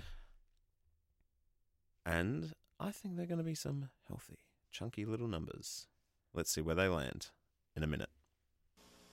[2.06, 4.40] And I think they're going to be some healthy,
[4.72, 5.88] chunky little numbers.
[6.34, 7.28] Let's see where they land
[7.76, 8.10] in a minute.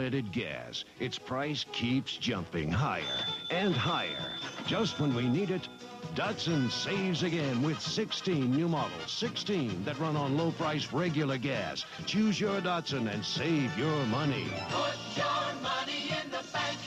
[0.00, 0.84] Unleaded gas.
[1.00, 3.02] Its price keeps jumping higher
[3.50, 4.32] and higher.
[4.66, 5.68] Just when we need it,
[6.14, 9.10] Datsun saves again with 16 new models.
[9.10, 11.86] 16 that run on low price regular gas.
[12.04, 14.44] Choose your Datsun and save your money.
[14.68, 16.78] Put your money in the bank,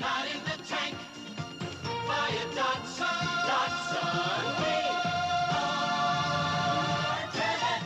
[0.00, 0.96] not in the tank.
[2.08, 3.04] Buy a Datsun.
[3.50, 3.84] Datsun.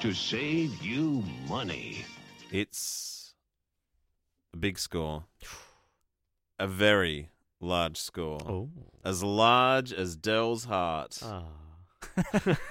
[0.00, 2.04] To save you money.
[2.52, 3.34] It's
[4.54, 5.24] a big score.
[6.60, 8.40] A very large score.
[8.46, 8.68] Oh.
[9.08, 11.18] As large as Dell's heart.
[11.22, 11.44] Ah.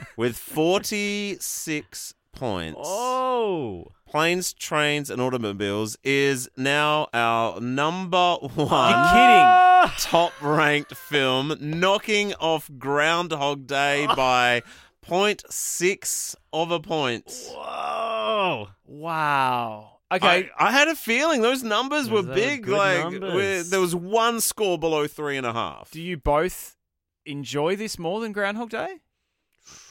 [0.16, 2.80] with 46 points.
[2.84, 3.88] Oh.
[4.08, 9.92] Planes, Trains, and Automobiles is now our number one kidding.
[9.98, 14.62] top ranked film, knocking off Groundhog Day by
[15.08, 17.34] 0.6 of a point.
[17.50, 18.68] Whoa.
[18.86, 19.97] Wow.
[20.12, 20.50] Okay.
[20.58, 22.64] I, I had a feeling those numbers were Those are big.
[22.64, 23.34] good Like numbers.
[23.34, 25.92] where there was one score below three and a half.
[25.92, 26.78] Do you both
[27.26, 29.00] enjoy this more than Groundhog Day?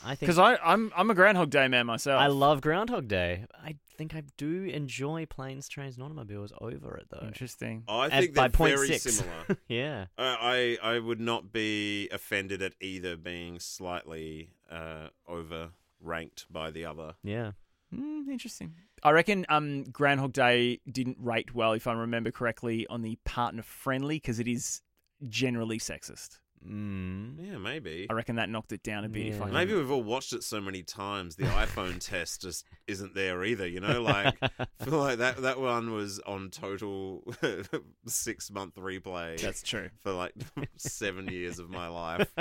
[0.03, 2.19] I think Because I'm I'm a Groundhog Day man myself.
[2.19, 3.45] I love Groundhog Day.
[3.63, 7.27] I think I do enjoy planes, trains, and automobiles over it though.
[7.27, 7.85] Interesting.
[7.87, 9.17] I At- think by they're point very six.
[9.17, 9.59] similar.
[9.69, 10.07] yeah.
[10.17, 16.71] I, I I would not be offended at either being slightly uh, over ranked by
[16.71, 17.17] the other.
[17.23, 17.53] Yeah.
[17.95, 18.73] Mm, interesting.
[19.07, 23.63] I reckon um, Groundhog Day didn't rate well, if I remember correctly, on the partner
[23.63, 24.83] friendly because it is
[25.29, 26.41] generally sexist.
[26.69, 27.37] Mm.
[27.39, 28.09] Yeah, maybe.
[28.11, 29.27] I reckon that knocked it down a bit.
[29.27, 33.15] If I Maybe we've all watched it so many times, the iPhone test just isn't
[33.15, 33.69] there either.
[33.69, 34.35] You know, like
[34.83, 37.23] feel like that that one was on total
[38.09, 39.41] six month replay.
[39.41, 39.89] That's true.
[40.03, 40.33] for like
[40.79, 42.33] seven years of my life.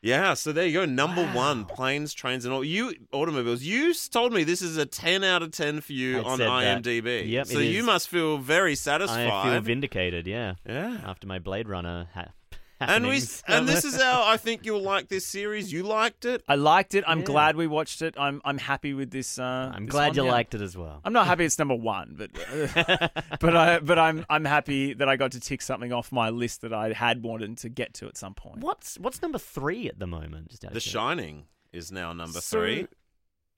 [0.00, 0.84] Yeah, so there you go.
[0.84, 2.62] Number one, planes, trains, and all.
[2.64, 3.62] You automobiles.
[3.62, 6.48] You told me this is a ten out of ten for you I'd on said
[6.48, 6.82] that.
[6.82, 7.28] IMDb.
[7.28, 9.28] Yep, so you must feel very satisfied.
[9.28, 10.26] I feel vindicated.
[10.28, 10.54] Yeah.
[10.64, 10.98] yeah.
[11.04, 12.28] After my Blade Runner ha-
[12.80, 13.42] And we happenings.
[13.48, 15.72] and this is how I think you'll like this series.
[15.72, 16.42] You liked it.
[16.48, 17.02] I liked it.
[17.06, 17.24] I'm Yeah.
[17.24, 18.14] glad we watched it.
[18.18, 19.38] I'm I'm happy with this.
[19.38, 20.30] Uh, I'm this glad one, you yeah.
[20.30, 21.00] liked it as well.
[21.04, 22.30] I'm not happy it's number one, but
[23.40, 26.60] but I but I'm I'm happy that I got to tick something off my list
[26.62, 28.58] that I had wanted to get to at some point.
[28.58, 30.48] What's what's number three at the moment?
[30.50, 30.80] Just The?
[30.80, 32.86] Shining is now number So, three.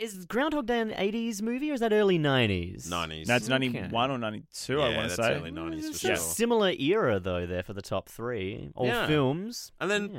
[0.01, 2.88] Is Groundhog Day an 80s movie or is that early 90s?
[2.88, 3.26] Nineties.
[3.26, 3.68] That's it's Okay.
[3.82, 5.34] 91 or 92, I Yeah, want to that's say.
[5.34, 6.12] early 90s for It's sure.
[6.12, 8.70] a similar era though there for the top three.
[8.74, 9.07] All Yeah.
[9.07, 9.72] films.
[9.78, 10.11] And then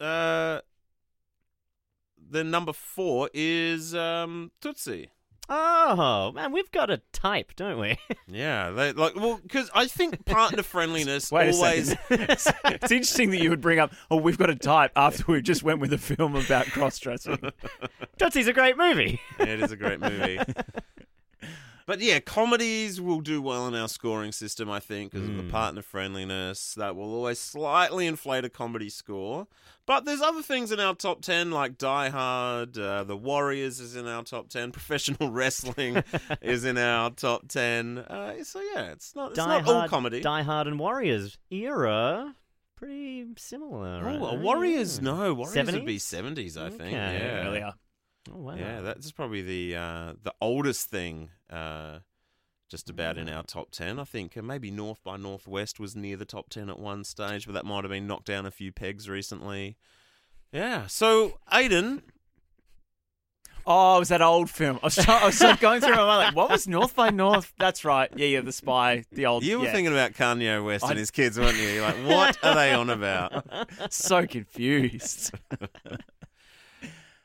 [0.00, 0.04] yeah.
[0.04, 0.60] uh,
[2.30, 5.10] the number four is um, Tootsie.
[5.48, 7.98] Oh man, we've got a type, don't we?
[8.28, 11.94] Yeah, they, like well, because I think partner friendliness Wait always.
[12.10, 15.42] it's, it's interesting that you would bring up, oh, we've got a type after we
[15.42, 17.36] just went with a film about cross dressing.
[18.18, 19.20] Tootsie's a great movie.
[19.38, 20.38] Yeah, it is a great movie.
[21.86, 25.42] But yeah, comedies will do well in our scoring system, I think, because of the
[25.42, 25.50] Mm.
[25.50, 26.74] partner friendliness.
[26.74, 29.46] That will always slightly inflate a comedy score.
[29.84, 33.96] But there's other things in our top 10, like Die Hard, uh, The Warriors is
[33.96, 36.02] in our top 10, professional wrestling
[36.40, 37.98] is in our top 10.
[37.98, 40.20] Uh, so yeah, it's not, it's Die not Hard, all comedy.
[40.20, 42.36] Die Hard and Warriors era,
[42.76, 44.00] pretty similar.
[44.04, 44.38] Oh, right?
[44.40, 45.04] Warriors, Yeah.
[45.04, 45.34] no.
[45.34, 46.52] Warriors would be 70s?
[46.52, 46.80] 70s, I think.
[46.82, 46.90] Okay.
[46.92, 47.46] Yeah.
[47.48, 47.74] Earlier.
[48.30, 48.54] Oh wow.
[48.54, 51.98] Yeah, that's probably the uh, the oldest thing uh,
[52.70, 53.98] just about in our top 10.
[53.98, 57.46] I think uh, maybe North by Northwest was near the top 10 at one stage,
[57.46, 59.76] but that might have been knocked down a few pegs recently.
[60.52, 62.02] Yeah, so Aiden,
[63.64, 64.78] Oh, it was that old film.
[64.82, 67.10] I was, trying, I was like going through my mind, like, what was North by
[67.10, 67.52] North?
[67.58, 68.10] That's right.
[68.16, 69.44] Yeah, yeah, The Spy, the old.
[69.44, 69.72] you were yeah.
[69.72, 71.68] thinking about Kanye West I- and his kids, weren't you?
[71.68, 73.44] You're like, what are they on about?
[73.92, 75.32] so confused.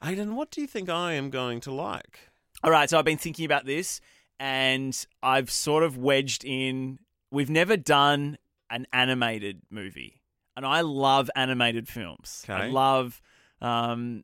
[0.08, 2.20] Aiden, what do you think I am going to like?
[2.64, 4.00] All right, so I've been thinking about this,
[4.40, 7.00] and I've sort of wedged in.
[7.30, 8.38] We've never done
[8.70, 10.22] an animated movie,
[10.56, 12.46] and I love animated films.
[12.48, 13.22] I love
[13.60, 14.24] um,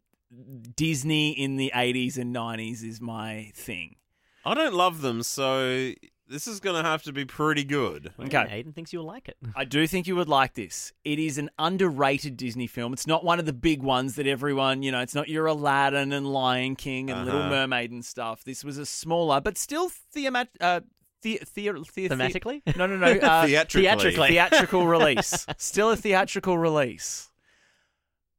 [0.73, 3.97] Disney in the '80s and '90s is my thing.
[4.45, 5.91] I don't love them, so
[6.27, 8.11] this is going to have to be pretty good.
[8.19, 8.37] Okay.
[8.63, 9.37] Aiden thinks you'll like it.
[9.55, 10.93] I do think you would like this.
[11.03, 12.93] It is an underrated Disney film.
[12.93, 16.13] It's not one of the big ones that everyone, you know, it's not your Aladdin
[16.13, 17.49] and Lion King and Little Uh-huh.
[17.49, 18.43] Mermaid and stuff.
[18.43, 20.79] This was a smaller, but still themat- uh,
[21.23, 22.61] the- the- the- Thematically?
[22.77, 23.07] No, no, no.
[23.07, 23.81] Uh, Theatrically.
[23.83, 24.27] Theatrically.
[24.29, 25.45] theatrical release.
[25.57, 27.29] Still a theatrical release.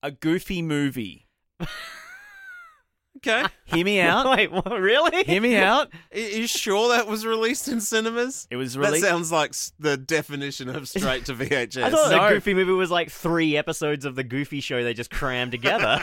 [0.02, 1.26] A goofy movie.
[3.26, 3.44] Okay.
[3.64, 4.28] Hear me out.
[4.36, 5.24] Wait, what, really?
[5.24, 5.90] Hear me out.
[6.14, 8.46] Are you sure that was released in cinemas?
[8.50, 9.02] It was released.
[9.02, 11.82] That sounds like s- the definition of straight to VHS.
[11.82, 12.28] I thought No.
[12.28, 16.02] the Goofy movie was like three episodes of the Goofy show they just crammed together.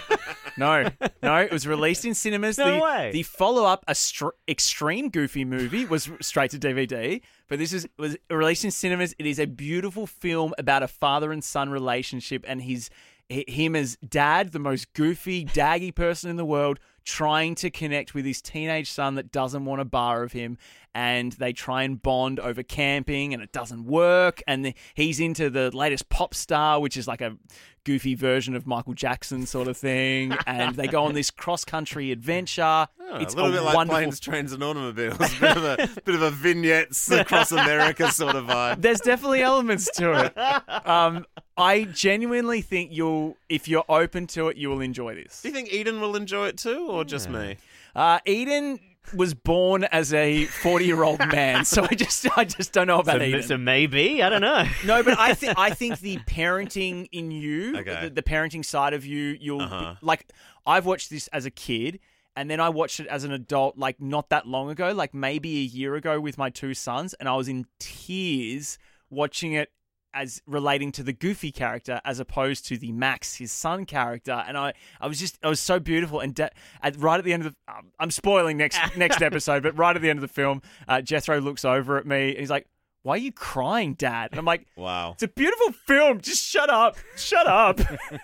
[0.57, 0.89] No,
[1.23, 2.57] no, it was released in cinemas.
[2.57, 3.11] No the, way.
[3.13, 7.21] The follow-up, a str- extreme Goofy movie, was straight to DVD.
[7.47, 9.13] But this is was released in cinemas.
[9.19, 12.89] It is a beautiful film about a father and son relationship, and his
[13.31, 18.13] hi- him as dad, the most goofy, daggy person in the world, trying to connect
[18.13, 20.57] with his teenage son that doesn't want a bar of him,
[20.93, 24.41] and they try and bond over camping, and it doesn't work.
[24.47, 27.37] And the, he's into the latest pop star, which is like a
[27.83, 32.11] goofy version of Michael Jackson sort of thing, and they go on this cross country
[32.11, 32.87] adventure.
[32.99, 33.99] Oh, it's a little bit like wonderful.
[33.99, 35.17] planes, trains, and automobiles.
[35.39, 38.81] bit of a bit of a vignettes across America sort of vibe.
[38.81, 40.87] There's definitely elements to it.
[40.87, 41.25] Um,
[41.57, 45.41] I genuinely think you'll, if you're open to it, you will enjoy this.
[45.41, 47.57] Do you think Eden will enjoy it too, or just me?
[47.95, 48.79] Uh, Eden
[49.15, 52.99] was born as a 40 year old man, so I just, I just don't know
[52.99, 53.43] about So, Eden.
[53.43, 54.63] so maybe I don't know.
[54.85, 58.03] No, but I think I think the parenting in you, Okay.
[58.03, 59.95] the, the parenting side of you, you'll Uh-huh.
[59.99, 60.27] be, like.
[60.63, 61.99] I've watched this as a kid,
[62.35, 65.57] and then I watched it as an adult, like not that long ago, like maybe
[65.57, 68.77] a year ago with my two sons, and I was in tears
[69.09, 69.71] watching it
[70.13, 74.57] as relating to the Goofy character as opposed to the Max, his son character, and
[74.57, 76.49] I, I was just, I was so beautiful, and de-
[76.81, 79.95] at, right at the end of the, um, I'm spoiling next next episode, but right
[79.95, 82.67] at the end of the film, uh, Jethro looks over at me, and he's like.
[83.03, 84.29] Why are you crying, Dad?
[84.29, 86.21] And I'm like, Wow, it's a beautiful film.
[86.21, 86.97] Just shut up.
[87.17, 87.79] Shut up.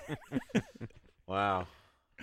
[1.27, 1.65] wow,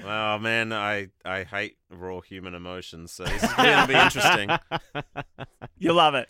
[0.01, 0.73] wow, man!
[0.73, 4.51] I I hate raw human emotions, so this is going to be interesting.
[5.79, 6.29] you love it.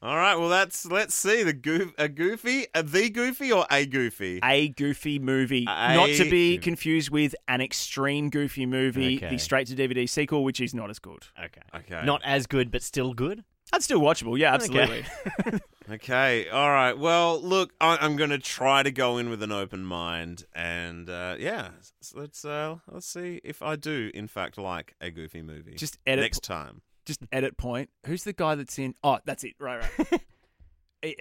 [0.00, 3.84] All right, well, that's let's see the goof, a goofy, a the goofy, or a
[3.84, 4.38] goofy.
[4.44, 5.64] A goofy movie.
[5.68, 9.28] A not to be confused with an extreme goofy movie, Okay.
[9.30, 11.26] the straight to DVD sequel, which is not as good.
[11.42, 11.62] Okay.
[11.74, 13.42] Okay, Not as good, but still good.
[13.72, 14.38] That's still watchable.
[14.38, 15.04] Yeah, absolutely.
[15.90, 16.92] Okay, all right.
[16.98, 21.08] Well, look, I, I'm going to try to go in with an open mind, and
[21.08, 25.40] uh, yeah, s- let's uh, let's see if I do, in fact, like a goofy
[25.40, 25.76] movie.
[25.76, 26.82] Just edit- next time.
[27.08, 27.88] Just edit point.
[28.04, 28.94] Who's the guy that's in?
[29.02, 29.54] Oh, that's it.
[29.58, 30.20] Right, right.
[31.02, 31.14] Eh,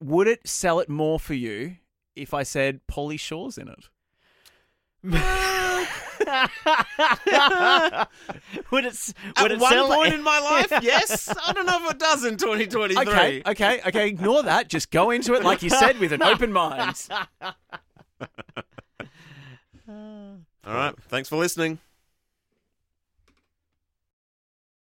[0.00, 1.76] Would it sell it more for you
[2.14, 3.88] if I said Pauly Shore's in it?
[8.70, 8.92] would it?
[8.92, 11.32] s- At Would it one sell point in my life, yes.
[11.44, 13.08] I don't know if it does in 2023.
[13.08, 14.08] Okay, okay, okay.
[14.08, 14.68] Ignore that.
[14.68, 17.08] Just go into it like you said with an open mind.
[19.88, 20.36] All
[20.66, 20.94] right.
[21.08, 21.78] Thanks for listening.